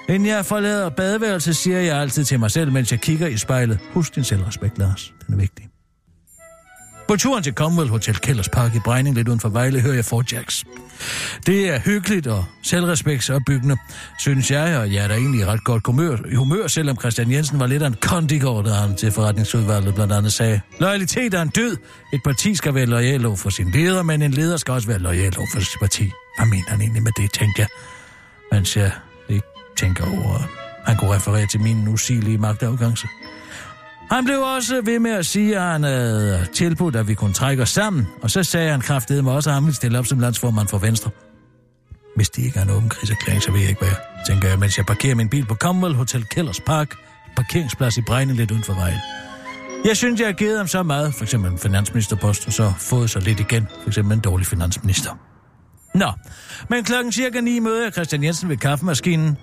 [0.09, 3.79] Inden jeg forlader badeværelset, siger jeg altid til mig selv, mens jeg kigger i spejlet.
[3.95, 5.12] Husk din selvrespekt, Lars.
[5.27, 5.66] Den er vigtig.
[7.11, 10.05] På turen til Commonwealth Hotel Kælders Park i Brejning, lidt uden for Vejle, hører jeg
[10.05, 10.65] Fort Jacks.
[11.47, 13.77] Det er hyggeligt og selvrespektsopbyggende,
[14.19, 17.67] synes jeg, og jeg er da egentlig ret godt humør, humør, selvom Christian Jensen var
[17.67, 21.77] lidt af en kondigård, da han til forretningsudvalget blandt andet sagde, Loyalitet er en død.
[22.13, 24.99] Et parti skal være lojal over for sin leder, men en leder skal også være
[24.99, 26.11] lojal over for sit parti.
[26.39, 27.69] Hvad mener han egentlig med det, tænkte jeg,
[28.53, 28.91] mens jeg
[29.29, 29.47] ikke
[29.77, 30.45] tænker over, at
[30.87, 33.07] han kunne referere til min usigelige magtafgangse.
[34.11, 37.63] Han blev også ved med at sige, at han havde tilbudt, at vi kunne trække
[37.63, 40.19] os sammen, og så sagde han kraftedeme mig også, at han ville stille op som
[40.19, 41.11] landsformand for Venstre.
[42.17, 44.59] Hvis det ikke er en åben kriserklæring, så ved jeg ikke, hvad jeg tænker jeg,
[44.59, 46.95] mens jeg parkerer min bil på Commonwealth Hotel Kellers Park,
[47.37, 48.99] parkeringsplads i Brejne lidt uden for vejen.
[49.85, 53.11] Jeg synes, jeg har givet ham så meget, for eksempel en finansministerpost, og så fået
[53.11, 55.11] så lidt igen, for eksempel en dårlig finansminister.
[55.95, 56.13] Nå,
[56.69, 59.39] men klokken cirka 9 møder jeg Christian Jensen ved kaffemaskinen.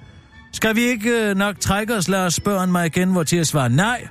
[0.54, 3.48] Skal vi ikke øh, nok trække os, Lars, spørger han mig igen, hvor til at
[3.48, 4.08] svare nej,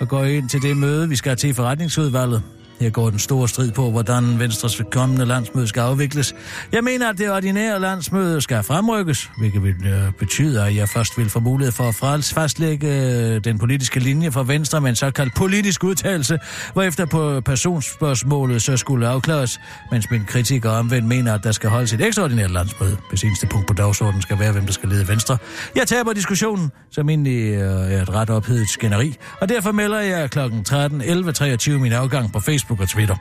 [0.00, 2.42] og går ind til det møde, vi skal have til i forretningsudvalget.
[2.80, 6.34] Her går den store strid på, hvordan Venstres kommende landsmøde skal afvikles.
[6.72, 11.18] Jeg mener, at det ordinære landsmøde skal fremrykkes, hvilket vil øh, betyde, at jeg først
[11.18, 15.34] vil få mulighed for at fastlægge øh, den politiske linje for Venstre med en såkaldt
[15.34, 16.38] politisk udtalelse,
[16.72, 19.60] hvorefter på personspørgsmålet så skulle afklares,
[19.90, 22.96] mens min kritiker omvendt mener, at der skal holdes et ekstraordinært landsmøde.
[23.08, 25.38] Hvis eneste punkt på dagsordenen skal være, hvem der skal lede Venstre.
[25.76, 30.30] Jeg taber diskussionen, som egentlig øh, er et ret ophedet skænderi, og derfor melder jeg
[30.30, 30.38] kl.
[30.38, 33.16] 13.11.23 min afgang på Facebook Facebook og Twitter.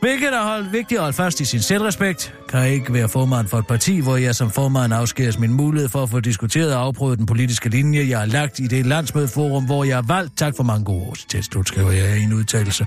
[0.00, 3.58] Hvilket er holdt, vigtigt at holde fast i sin selvrespekt, kan ikke være formand for
[3.58, 7.18] et parti, hvor jeg som formand afskæres min mulighed for at få diskuteret og afprøvet
[7.18, 10.38] den politiske linje, jeg har lagt i det landsmødeforum, hvor jeg er valgt.
[10.38, 12.86] Tak for mange gode år til slut, skriver jeg i en udtalelse.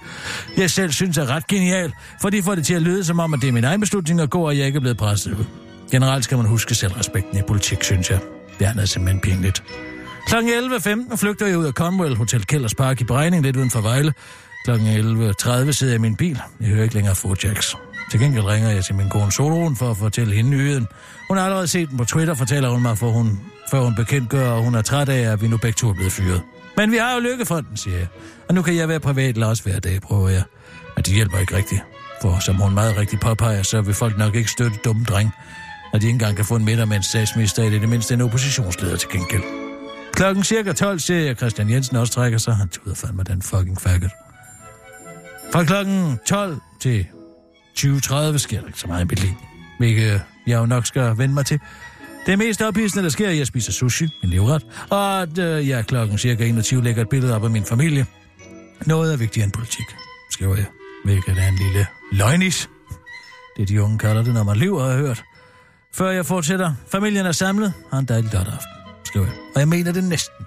[0.57, 3.33] Jeg selv synes er ret genial, for de får det til at lyde som om,
[3.33, 5.45] at det er min egen beslutning at gå, og jeg ikke er blevet presset ud.
[5.91, 8.19] Generelt skal man huske selvrespekten i politik, synes jeg.
[8.59, 9.63] Det er simpelthen pinligt.
[10.27, 10.35] Kl.
[10.35, 14.13] 11.15 flygter jeg ud af Conwell Hotel Kælderspark i Brejning, lidt uden for Vejle.
[14.67, 14.71] Kl.
[14.71, 16.41] 11.30 sidder jeg i min bil.
[16.61, 17.75] Jeg hører ikke længere Fojacks.
[18.11, 20.87] Til gengæld ringer jeg til min kone Solon for at fortælle hende nyheden.
[21.27, 23.39] Hun har allerede set den på Twitter, fortæller hun mig, for hun,
[23.71, 26.11] før hun bekendtgør, at hun er træt af, at vi nu begge to er blevet
[26.11, 26.41] fyret.
[26.77, 28.07] Men vi har jo lykkefonden, siger jeg.
[28.49, 30.43] Og nu kan jeg være privat også hver dag, prøver jeg.
[30.95, 31.81] Men det hjælper ikke rigtigt.
[32.21, 35.31] For som hun meget rigtigt påpeger, så vil folk nok ikke støtte dumme dreng,
[35.93, 38.21] når de ikke engang kan få en middag med en statsminister, eller det mindste en
[38.21, 39.43] oppositionsleder til gengæld.
[40.13, 42.55] Klokken cirka 12 ser jeg, at Christian Jensen også trækker sig.
[42.55, 44.11] Han tuder fandme den fucking faggot.
[45.53, 47.07] Fra klokken 12 til
[47.79, 49.33] 20.30 sker der ikke så meget i mit liv,
[49.79, 51.59] hvilket jeg jo nok skal vende mig til.
[52.25, 55.67] Det mest ophidsende, der sker, er, at jeg spiser sushi, min livret, og at øh,
[55.67, 58.05] jeg klokken cirka 21 lægger et billede op af min familie.
[58.85, 59.85] Noget er vigtigere end politik,
[60.31, 60.65] skriver jeg,
[61.05, 62.69] hvilket er en lille løgnis.
[63.57, 65.23] Det de unge kalder det, når man lever, har jeg hørt.
[65.93, 68.71] Før jeg fortsætter, familien er samlet, har en dejlig lørdag aften,
[69.03, 69.35] skriver jeg.
[69.55, 70.46] Og jeg mener det næsten.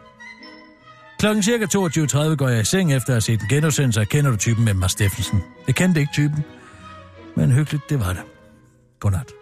[1.20, 4.30] Klokken cirka 22.30 går jeg i seng efter at have set en genudsendelse af Kender
[4.30, 5.42] du typen med Mads Steffensen.
[5.66, 6.44] Jeg kendte ikke typen,
[7.36, 8.22] men hyggeligt det var det.
[9.00, 9.32] Godnat.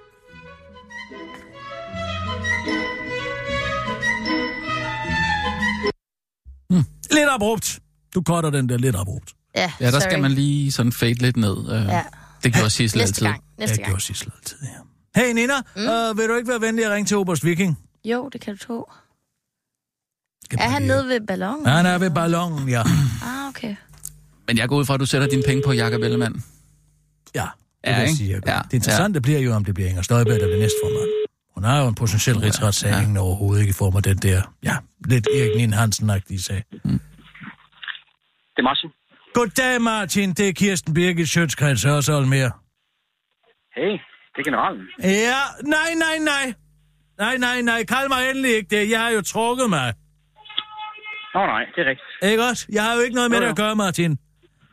[6.70, 6.84] Hmm.
[7.10, 7.78] Lidt abrupt.
[8.14, 9.32] Du cutter den der lidt abrupt.
[9.54, 10.00] Ja, ja der sorry.
[10.00, 11.56] skal man lige sådan fade lidt ned.
[11.72, 12.04] Øh, ja.
[12.42, 13.26] Det gjorde Sissel altid.
[13.26, 13.42] Gang.
[13.58, 13.84] Næste gang.
[13.84, 15.20] Det gjorde Sissel altid, ja.
[15.22, 15.82] Hey Nina, mm.
[15.82, 17.78] øh, vil du ikke være venlig at ringe til Oberst Viking?
[18.04, 18.90] Jo, det kan du tro.
[20.50, 21.66] Skal Er han lige- nede ved ballonen?
[21.66, 22.80] Han er ved ballonen, ja.
[22.80, 23.76] Ah, okay.
[24.46, 26.34] Men jeg går ud fra, at du sætter dine penge på Jakob Ellemann.
[27.34, 28.30] Ja, det Ja, vil jeg sige.
[28.30, 28.42] jeg.
[28.46, 31.10] Ja, Det interessante bliver jo, om det bliver Inger Støjberg, der bliver næstformand.
[31.54, 33.10] Hun har jo en potentiel rigsretssag Ja.
[33.14, 33.20] ja.
[33.20, 34.76] overhovedet ikke i form af den der, ja,
[35.08, 36.64] lidt Erik Nien Hansen-agtige sag.
[36.72, 37.00] Det
[38.58, 38.90] er Martin.
[39.34, 40.32] Goddag, Martin.
[40.32, 42.50] Det er Kirsten Birgit Sjøtskreds og mere.
[43.76, 43.92] Hey,
[44.32, 44.80] det er generalen.
[45.02, 46.54] Ja, nej, nej, nej.
[47.18, 47.84] Nej, nej, nej.
[47.84, 48.90] Kald mig endelig ikke det.
[48.90, 49.94] Jeg har jo trukket mig.
[51.34, 52.32] Nå nej, det er rigtigt.
[52.32, 52.66] Ikke også?
[52.72, 54.18] Jeg har jo ikke noget med det at gøre, Martin.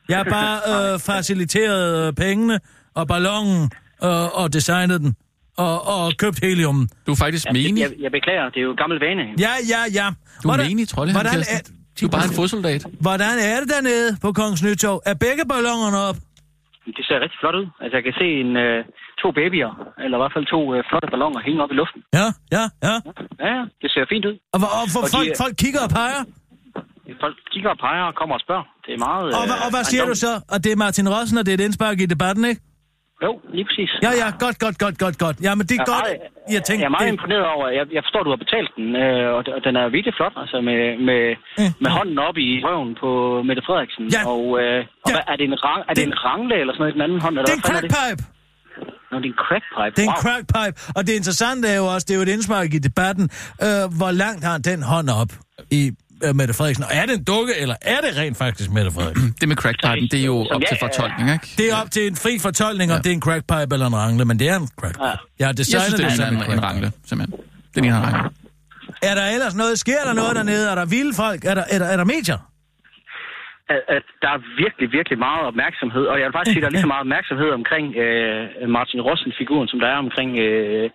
[0.10, 0.58] Jeg har bare
[0.94, 2.60] øh, faciliteret øh, pengene
[2.96, 3.64] og ballonen
[4.04, 5.16] øh, og designet den
[5.58, 6.90] og, og købt helium.
[7.08, 7.82] Du er faktisk Ja, menig.
[7.82, 9.24] jeg, jeg beklager, det er jo gammel vane.
[9.46, 10.08] Ja, ja, ja.
[10.44, 11.60] Du er menig, Trolle, hvordan, er,
[12.02, 12.82] Du er bare en fodsoldat.
[13.08, 14.98] hvordan er det dernede på Kongens Nytorv?
[15.06, 16.18] Er begge ballonerne op?
[16.98, 17.68] Det ser rigtig flot ud.
[17.82, 18.80] Altså, jeg kan se en, øh,
[19.22, 19.72] to babyer,
[20.04, 22.02] eller i hvert fald to øh, flotte balloner hænge op i luften.
[22.20, 22.96] Ja, ja, ja.
[23.44, 24.36] Ja, ja, det ser fint ud.
[24.54, 26.22] Og, og, for Og de folk, er- folk kigger og peger.
[27.24, 28.66] Folk kigger og peger og kommer og spørger.
[28.86, 29.26] Det er meget...
[29.40, 30.32] Og, hva- og hvad siger du så?
[30.54, 32.62] Og det er Martin Rossen, og det er et indspark i debatten, ikke?
[33.26, 33.92] Jo, lige præcis.
[34.06, 35.38] Ja, ja, godt, godt, godt, godt, godt.
[35.46, 36.06] Ja, men det er Jeg godt.
[36.08, 38.70] meget- Jeg tænkte, jeg er meget det, imponeret over, jeg, jeg forstår, du har betalt
[38.78, 40.80] den, øh, og, og den er virkelig flot, altså med,
[41.10, 41.22] med,
[41.62, 41.70] Ja.
[41.84, 43.10] med hånden op i røven på
[43.48, 44.04] Mette Frederiksen.
[44.16, 44.22] Ja.
[44.34, 45.14] Og, øh, og Ja.
[45.16, 47.04] hvad, er det en, rang, er det Det- en rangle eller sådan noget i den
[47.06, 47.34] anden hånd?
[47.34, 48.22] Eller det er en crackpipe.
[49.12, 49.94] Nå, det er en crackpipe.
[49.98, 50.24] Det er en wow.
[50.26, 50.76] crackpipe.
[50.98, 53.26] Og det interessante er jo også, det er jo et indspark i debatten,
[53.66, 55.32] øh, hvor langt har den hånd op
[55.80, 55.82] i
[56.24, 56.84] øh, Mette Frederiksen?
[56.84, 59.36] Og er det en dukke, eller er det rent faktisk Mette Frederiksen?
[59.42, 61.48] Det med crackpipen, det er jo Som op jeg til fortolkning, ikke?
[61.58, 63.02] Det er op til en fri fortolkning, om Ja.
[63.06, 65.06] det er en crackpipe eller en rangle, men det er en crackpipe.
[65.06, 65.16] Ja.
[65.40, 66.66] Jeg Jeg synes, det det, er som en, en crackpipe.
[66.68, 67.40] rangle, simpelthen.
[67.74, 68.30] Det ligner en rangle.
[69.10, 69.74] Er der ellers noget?
[69.86, 70.66] Sker der noget dernede?
[70.72, 71.40] Er der vilde folk?
[71.46, 72.40] Er der, er der, er der medier?
[73.76, 76.72] at, at der er virkelig, virkelig meget opmærksomhed, og jeg vil faktisk sige, at der
[76.72, 78.44] er lige så meget opmærksomhed omkring øh,
[78.78, 80.86] Martin Rossen-figuren, som der er omkring øh,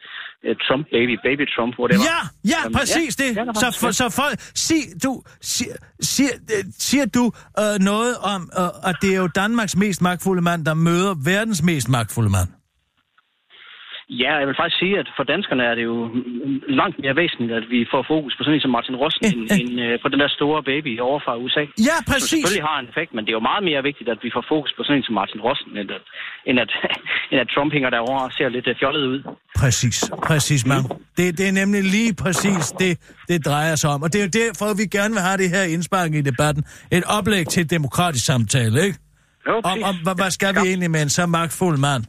[0.66, 2.02] Trump, baby, baby Trump, whatever.
[2.04, 3.36] Ja, ja, Jamen, præcis ja, det.
[3.36, 8.50] ja, Så, for, så folk, sig, du, siger, siger, øh, siger du øh, noget om,
[8.58, 12.48] øh, at det er jo Danmarks mest magtfulde mand, der møder verdens mest magtfulde mand?
[14.22, 15.96] Ja, jeg vil faktisk sige, at for danskerne er det jo
[16.80, 19.30] langt mere væsentligt, at vi får fokus på sådan en som Martin Rossen, Ja,
[19.60, 21.62] end, øh, på den der store baby over fra USA.
[21.88, 22.30] Ja, Som præcis.
[22.30, 24.70] selvfølgelig har en effekt, men det er jo meget mere vigtigt, at vi får fokus
[24.76, 26.02] på sådan en som Martin Rossen, end at,
[26.48, 26.70] end at,
[27.30, 29.20] end at Trump hænger derovre og ser lidt øh, fjollet ud.
[29.62, 29.96] Præcis,
[30.28, 30.84] præcis, mand.
[31.18, 32.92] Det, det er nemlig lige præcis det,
[33.30, 34.00] det drejer sig om.
[34.04, 36.62] Og det er jo derfor, vi gerne vil have det her indspark i debatten.
[36.96, 38.98] Et oplæg til et demokratisk samtale, ikke?
[39.48, 39.84] Jo, Om, præcis.
[39.88, 42.04] om hvad, hvad skal vi egentlig med en så magtfuld mand?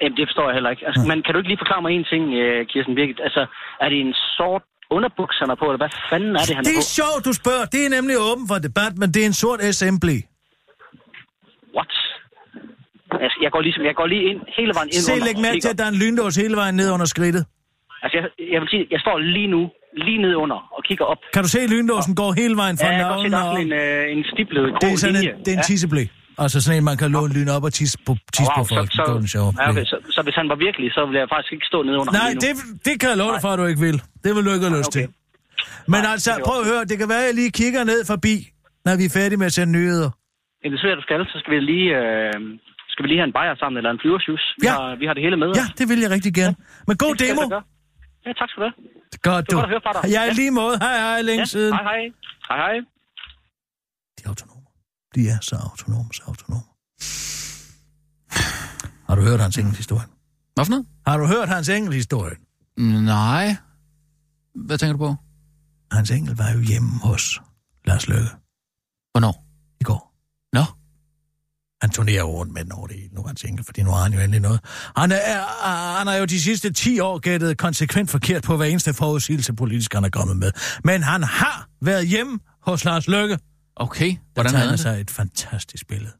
[0.00, 0.84] Jamen, det forstår jeg heller ikke.
[0.88, 3.20] Altså, men kan du ikke lige forklare mig en ting, øh, Kirsten Birgit?
[3.26, 3.42] Altså,
[3.84, 4.64] er det en sort
[4.96, 6.96] underbuks, han er på, eller hvad fanden er det, han Det er er på?
[6.98, 7.64] sjovt, du spørger.
[7.74, 10.18] Det er nemlig åben for debat, men det er en sort assembly.
[11.76, 11.92] What?
[13.24, 15.60] Altså, jeg går, ligesom, jeg går lige ind, hele vejen ind Se, under læg mærke
[15.64, 17.42] til, at der er en lyndås hele vejen ned under skridtet.
[18.02, 19.62] Altså, jeg, jeg vil sige, jeg står lige nu,
[20.06, 21.20] lige ned under og kigger op.
[21.34, 23.70] Kan du se, at lyndåsen går hele vejen fra Ja, jeg kan godt se, navlen
[23.70, 25.32] der er sådan en, øh, en stiblet grå Det er sådan linje.
[25.32, 25.70] en, det er en ja.
[25.70, 26.04] tisseblæ.
[26.42, 28.88] Altså sådan en, man kan låne lyn op og tisse på, tisse på Wow, folk.
[28.98, 29.48] så, Det sjov.
[29.52, 31.78] så, ja, okay, så, så, hvis han var virkelig, så ville jeg faktisk ikke stå
[31.88, 32.40] nede under ham Nej, nu.
[32.44, 32.52] det,
[32.86, 33.98] det kan jeg love dig for, at du ikke vil.
[34.24, 35.00] Det vil du ikke have lyst okay.
[35.00, 35.06] til.
[35.92, 38.00] Men Nej, altså, det prøv at høre, det kan være, at jeg lige kigger ned
[38.12, 38.34] forbi,
[38.86, 40.10] når vi er færdige med at sende nyheder.
[40.62, 41.20] Jamen, det du skal.
[41.32, 42.34] Så skal vi lige, øh,
[42.92, 44.42] skal vi lige have en bajer sammen, eller en flyversjus.
[44.62, 44.72] Vi, Ja.
[44.78, 45.48] har, vi har det hele med.
[45.60, 46.56] Ja, det vil jeg rigtig gerne.
[46.88, 47.42] Men god Det demo.
[48.26, 48.76] Ja, tak skal du have.
[49.28, 49.56] Godt, Det du.
[49.56, 50.02] var godt at høre fra dig.
[50.14, 50.40] Jeg er Ja.
[50.40, 50.74] lige måde.
[50.86, 51.72] Hej, hej, længe Ja, siden.
[51.76, 52.00] hej hej.
[52.48, 52.74] Hej hej.
[54.16, 54.55] De er autonome.
[55.16, 56.62] De er så autonome, så autonome.
[59.08, 60.06] Har du hørt hans enkelthistorie?
[60.54, 60.86] Hvad for noget?
[61.06, 62.36] Har du hørt hans enkelthistorie?
[63.04, 63.56] Nej.
[64.54, 65.14] Hvad tænker du på?
[65.92, 67.40] Hans enkel var jo hjemme hos
[67.84, 68.28] Lars Løkke
[69.12, 69.46] Hvornår?
[69.80, 70.14] i går.
[70.52, 70.64] Nå.
[71.82, 74.20] Han turnerer rundt med den over det nu, hans enkel, fordi nu har han jo
[74.20, 74.60] endelig noget.
[74.96, 78.94] Han er, han har jo de sidste 10 år gættet konsekvent forkert på hver eneste
[78.94, 80.52] forudsigelse, politisk han er kommet med.
[80.84, 83.38] Men han har været hjemme hos Lars Løkke.
[83.76, 84.10] Okay.
[84.10, 86.12] Der Hvordan havde tegner han sig et fantastisk billede.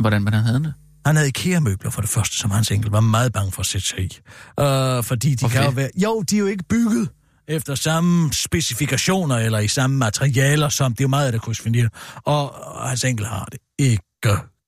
[0.00, 0.74] Hvordan, hvordan havde han det?
[1.06, 3.86] Han havde IKEA-møbler for det første, som hans enkel var meget bange for at sætte
[3.86, 4.18] sig i.
[4.60, 5.90] Uh, fordi de Hvorfor kan jo være...
[5.96, 7.08] Jo, de er jo ikke bygget
[7.48, 11.88] efter samme specifikationer eller i samme materialer, som det er jo meget af det krydsfinere.
[12.24, 14.02] Og, og hans enkel har det ikke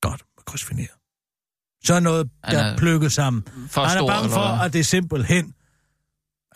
[0.00, 0.88] godt med krydsfinere.
[1.84, 3.44] Så er noget, der er plukket sammen.
[3.68, 5.54] For han er bange for, at det simpelthen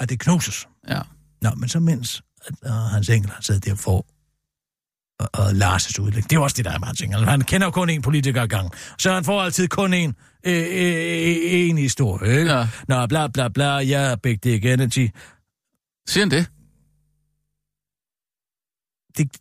[0.01, 0.69] at det knuses.
[0.89, 1.01] Ja.
[1.43, 4.07] Nå, men så mens at, uh, hans enkel har siddet der for
[5.21, 6.23] og, Lars' udlæg.
[6.23, 7.25] Det er jo også det, der er hans enkel.
[7.25, 8.71] Han kender kun én politiker ad gang.
[8.99, 10.13] Så han får altid kun én,
[10.47, 12.53] øh, øh, en historie, ikke?
[12.53, 12.69] Ja.
[12.89, 15.09] Nå, bla bla bla, jeg er Big Dick Energy.
[16.09, 16.47] Siger han det?
[19.19, 19.33] det,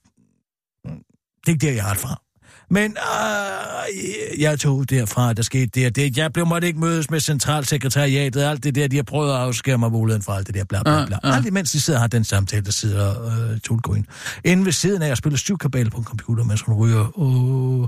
[0.84, 2.22] det er ikke der, jeg har det fra.
[2.74, 6.18] Men øh, jeg tog derfra, der skete det, og det.
[6.18, 9.78] Jeg blev måtte ikke mødes med centralsekretariatet, alt det der, de har prøvet at afskære
[9.78, 11.18] mig muligheden for alt det der, bla bla bla.
[11.24, 11.36] Ja, ja.
[11.36, 14.06] Alt imens de sidder og har den samtale, der sidder øh, Tulgrøn.
[14.44, 17.02] Inden ved siden af at spille syvkabale på en computer, mens hun ryger
[17.82, 17.88] øh,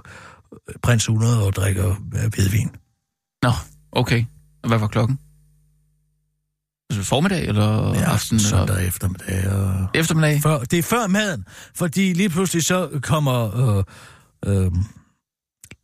[0.83, 2.69] prins 100 og drikker øh, hvidvin.
[3.43, 3.51] Nå,
[3.91, 4.23] okay.
[4.63, 5.19] Og Hvad var klokken?
[6.89, 8.03] Altså formiddag eller Ja, aften?
[8.03, 9.51] aften, Eller søndag eftermiddag.
[9.51, 9.87] Og...
[9.93, 10.41] eftermiddag?
[10.41, 13.83] Før, det er før maden, fordi lige pludselig så kommer øh,
[14.45, 14.71] øh,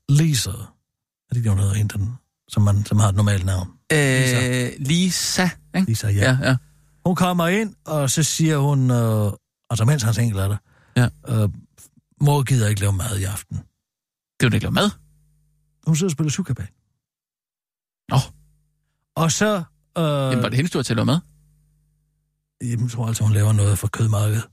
[0.09, 2.13] Lisa, er det ikke, hun hedder, hende, den,
[2.47, 3.67] som, man, som har et normalt navn?
[3.93, 5.87] Øh, Lisa, ikke?
[5.87, 6.37] Lisa, ja.
[6.41, 6.57] Ja, ja.
[7.05, 9.31] Hun kommer ind, og så siger hun, øh,
[9.69, 10.57] altså mens hans enkel er der,
[10.97, 11.07] Ja.
[11.27, 11.49] øh,
[12.21, 13.57] mor gider ikke lave mad i aften.
[13.57, 14.89] Det det ikke lave mad.
[15.87, 16.67] Hun sidder og spiller sukkerbag.
[18.09, 18.17] Nå.
[19.15, 19.63] Og så...
[19.97, 21.19] Øh, Jamen, var det hendes tur til at lave mad?
[22.63, 24.43] Jamen, jeg tror altså, hun laver noget for kødmarkedet.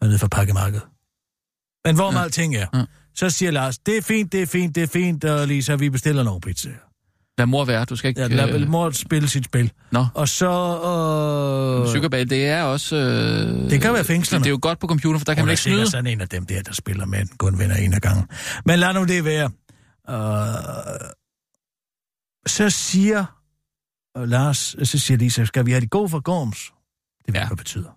[0.00, 0.86] Og nede for pakkemarkedet.
[1.84, 2.22] Men hvor ja.
[2.22, 2.66] alting er.
[2.74, 2.84] Ja.
[3.14, 5.90] Så siger Lars, det er fint, det er fint, det er fint, og Lisa, vi
[5.90, 6.74] bestiller nogle pizzaer.
[7.38, 8.20] Lad mor være, du skal ikke...
[8.20, 9.72] Ja, lad vel mor spille sit spil.
[9.92, 10.06] Nå.
[10.14, 10.46] Og så...
[11.86, 12.96] Øh, Sukkerbag, det er også...
[12.96, 14.42] Øh, Det kan være fængslerne.
[14.44, 15.76] Det er jo godt på computer, for der kan hun man er ikke snyde.
[15.76, 18.24] sikkert sådan en af dem der, der spiller med den, kun vinder en af gangen.
[18.64, 19.50] Men lad nu det være.
[20.10, 21.10] Øh,
[22.46, 23.24] så siger
[24.18, 26.58] øh, Lars, så siger Lisa, skal vi have de gode fra Gorms?
[27.26, 27.40] Det ved Ja.
[27.40, 27.90] hvad det betyder.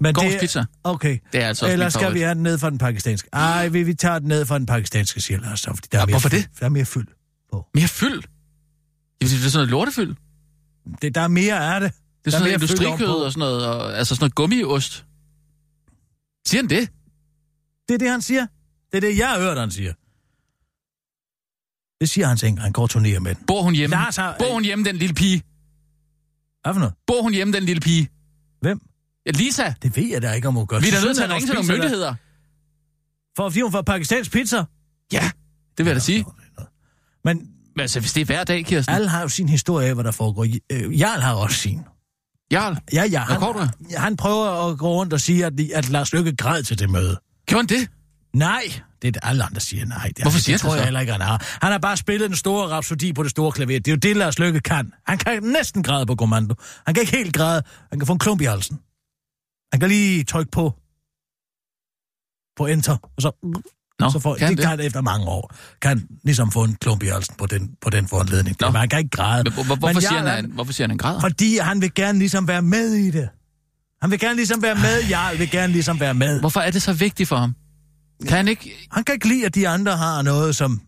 [0.00, 1.18] Men Gorms det, Okay.
[1.32, 3.28] det er altså Eller skal vi have den ned fra den pakistanske?
[3.32, 5.62] Ej, vi, vi tager den ned fra den pakistanske, siger Lars.
[5.66, 6.40] Fordi der er Ja, mere hvorfor fyld.
[6.42, 6.60] det?
[6.60, 7.06] Der er mere fyld.
[7.74, 8.22] Mere fyld?
[9.20, 10.14] Det er sådan noget lortefyld.
[11.02, 11.92] Det, der er mere af det.
[11.92, 15.04] Det er sådan noget industrikød og sådan noget, og, altså sådan noget gummiost.
[16.46, 16.90] Siger han det?
[17.88, 18.46] Det er det, han siger.
[18.92, 19.92] Det er det, jeg har hørt, han siger.
[22.00, 22.62] Det siger hans enkel.
[22.62, 23.44] Han går turnerer med den.
[23.46, 23.96] Bor hun hjemme?
[23.96, 25.42] Lars har- Bor hun hjemme, den lille pige?
[26.62, 26.94] Hvad for noget?
[27.06, 28.08] Bor hun hjemme, den lille pige?
[28.60, 28.80] Hvem?
[29.28, 29.72] Ja, Lisa.
[29.82, 30.78] Det ved jeg da ikke, om hun gør.
[30.80, 32.06] Vi er da nødt til at han ringe til nogle myndigheder.
[32.06, 32.14] der.
[33.36, 34.64] For fordi hun får pakistansk pizza.
[35.12, 35.30] Ja,
[35.78, 36.24] det vil jeg da sige.
[37.24, 37.36] Men
[37.76, 38.94] Men altså, hvis det er hver dag, Kirsten.
[38.94, 40.46] alle har jo sin historie af, hvad der foregår.
[40.72, 41.80] Øh, Jarl har også sin.
[42.52, 43.24] Jarl, Ja, ja.
[43.40, 46.78] Du Han, han prøver at gå rundt og sige, at, at Lars Lykke græd til
[46.78, 47.20] det møde.
[47.46, 47.88] gjorde han det?
[48.34, 48.62] Nej,
[49.02, 50.08] det er det alle andre siger nej.
[50.16, 50.84] Det, Hvorfor det siger han tror det jeg så?
[50.84, 51.58] heller ikke, han har.
[51.62, 53.78] Han har bare spillet den store rapsodi på det store klaver.
[53.78, 54.92] Det er jo det, Lars Lykke kan.
[55.06, 56.54] Han kan næsten græde på kommando.
[56.86, 57.62] Han kan ikke helt græde.
[57.90, 58.78] Han kan få en klump i halsen.
[59.72, 60.74] Han kan lige trykke på
[62.56, 63.30] på enter, og så,
[64.00, 64.66] Nå, så får, kan det, det?
[64.66, 65.54] kan efter mange år.
[65.82, 68.56] Kan ligesom få en klump i halsen på den, på den foranledning.
[68.60, 68.66] Nå.
[68.70, 69.44] Men han kan ikke græde.
[69.44, 71.20] Men hvor, Men hvorfor, siger han, han, hvorfor siger han, han græder?
[71.20, 73.28] Fordi han vil gerne ligesom være med i det.
[74.02, 75.08] Han vil gerne ligesom være med.
[75.08, 76.40] Jeg vil gerne ligesom være med.
[76.40, 77.54] Hvorfor er det så vigtigt for ham?
[78.28, 78.88] Kan han ikke...
[78.90, 80.80] Han kan ikke lide, at de andre har noget, som...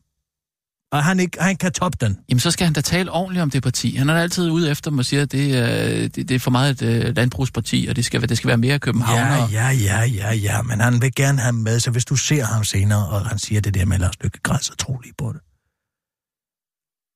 [0.93, 2.19] Og han, ikke, han kan toppe den.
[2.29, 3.97] Jamen, så skal han da tale ordentligt om det parti.
[3.97, 6.51] Han er altid ude efter dem og siger, at det, er, det, det er for
[6.51, 9.19] meget et uh, landbrugsparti, og det skal, det skal være mere København.
[9.19, 9.51] Ja, og...
[9.51, 12.65] ja, ja, ja, ja, men han vil gerne have med, så hvis du ser ham
[12.65, 15.41] senere, og han siger det der med Lars Lykke Græs, så tro lige på det.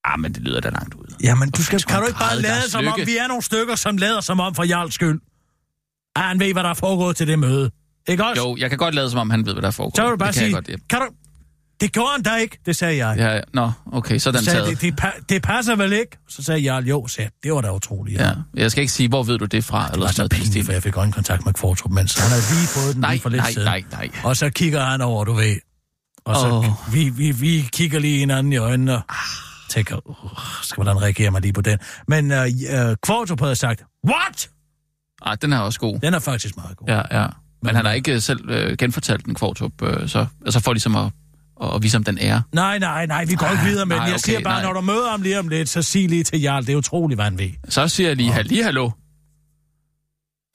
[0.04, 1.14] Ah, men det lyder da langt ud.
[1.22, 3.96] Jamen, du skal, kan du ikke bare lade som om, vi er nogle stykker, som
[3.96, 5.20] lader som om for Jarls skyld?
[6.16, 7.70] Ah, han ved, hvad der er foregået til det møde.
[8.08, 8.42] Ikke også?
[8.42, 9.96] Jo, jeg kan godt lade som om, han ved, hvad der foregår.
[9.96, 10.76] så vil du bare sige, godt, ja.
[10.90, 11.06] kan du...
[11.80, 13.16] Det gjorde han da ikke, det sagde jeg.
[13.18, 13.40] Ja, ja.
[13.54, 14.80] Nå, okay, så den Så sagde, taget.
[14.80, 16.18] det, det, pa- det passer vel ikke?
[16.28, 17.42] Så sagde Jarl, jo, sagde, jeg.
[17.42, 18.20] det var da utroligt.
[18.20, 20.66] Ja, jeg skal ikke sige, hvor ved du det fra, Det eller var så pinligt,
[20.66, 23.28] for jeg fik øjenkontakt med Kvartrup, mens han havde lige fået den Nej, lige for
[23.28, 23.64] lidt nej, siden.
[23.66, 24.08] nej, nej.
[24.24, 25.56] Og så kigger han over, du ved.
[26.24, 26.94] Og så oh.
[26.94, 29.02] vi, vi, vi kigger lige hinanden i øjnene og
[29.70, 30.16] tænker, uh,
[30.62, 31.78] skal hvordan reagere mig lige på den?
[32.08, 34.50] Men uh, uh, Kvartrup havde sagt, what?
[35.22, 35.98] Ah, den er også god.
[35.98, 36.88] Den er faktisk meget god.
[36.88, 37.26] Ja, ja.
[37.62, 40.96] Men han har ikke øh, selv øh, genfortalt den Kvartrup, øh, så, altså for ligesom
[40.96, 41.12] at,
[41.62, 42.42] at vise ham den ære.
[42.52, 44.00] Nej, nej, nej, vi går ikke Ah, videre med den.
[44.00, 44.72] nej, Jeg okay, siger bare, nej.
[44.72, 47.16] når du møder ham lige om lidt, så sig lige til Jarl, det er utroligt,
[47.18, 47.50] hvad han ved.
[47.68, 48.90] Så siger jeg lige, lige hallo.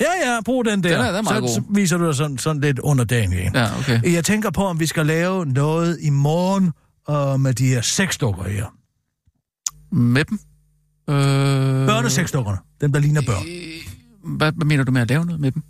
[0.02, 0.89] Ja, ja, brug den der.
[0.97, 1.50] Den er- den er meget så, god.
[1.50, 3.52] så viser du dig sådan, sådan lidt underdanig.
[3.54, 3.60] Ja.
[3.62, 4.14] Ja, okay.
[4.14, 6.72] Jeg tænker på, om vi skal lave noget i morgen
[7.10, 8.66] uh, med de her sexdukker her.
[9.95, 10.39] Med dem?
[11.10, 11.16] Øh,
[11.88, 12.58] Børnesexdukkerne.
[12.82, 13.45] Dem, der ligner børn.
[13.47, 15.64] øh, Hvad, hvad mener du med at lave noget med dem?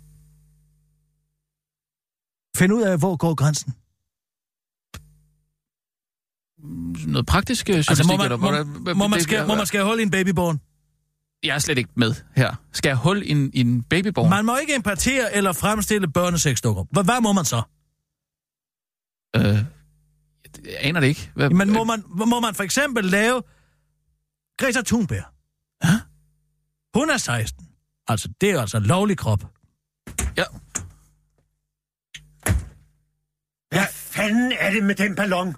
[2.56, 3.74] Find ud af, hvor går grænsen.
[7.06, 8.18] Noget praktisk øh, Altså, må journalistik?
[8.18, 10.60] man, eller, må, hvordan- hvad- må, man skære, må man skære hul i en babyborn?
[11.42, 12.54] Jeg er slet ikke med her.
[12.72, 14.30] Skal jeg hul i en, i en babyborn?
[14.30, 16.84] Man må ikke importere eller fremstille børnesexdukker.
[16.92, 17.62] Hvad, hvad må man så?
[19.36, 19.42] Øh,
[20.64, 21.30] jeg aner det ikke.
[21.34, 23.42] Hvad, Men må man, må man for eksempel lave
[24.58, 25.24] Greta Thunberg?
[25.84, 26.00] Ja?
[26.98, 27.66] Hun er 16.
[28.08, 29.44] Altså, det er altså en lovlig krop.
[30.36, 30.44] Ja.
[33.70, 35.54] Hvad fanden er det med den ballon?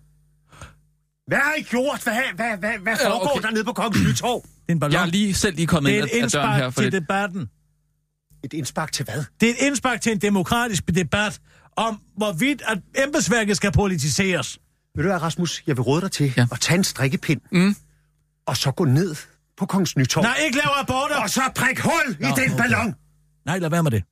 [1.27, 2.03] Hvad har I gjort?
[2.03, 3.43] Hvad, hvad, hvad, hvad foregår ja, okay.
[3.43, 4.43] dernede på Kongens Nytorv?
[4.43, 4.93] Det er en ballon.
[4.93, 6.71] Jeg er lige selv lige kommet ind ad, døren her.
[6.71, 7.51] for Det er et indspark til debatten.
[8.45, 9.25] Et indspark til hvad?
[9.41, 11.41] Det er et indspark til en demokratisk debat
[11.77, 14.59] om, hvorvidt at embedsværket skal politiseres.
[14.97, 15.63] Ved du hvad, Rasmus?
[15.67, 16.47] Jeg vil råde dig til ja.
[16.53, 17.77] at tage en strikkepind, mm.
[18.47, 19.17] og så gå ned
[19.57, 20.23] på Kongens Nytorv.
[20.23, 21.17] Nej, ikke lave aborter!
[21.17, 22.57] Og så prik hul Nå, i den okay.
[22.57, 22.95] ballon!
[23.47, 24.03] Nej, lad være med det.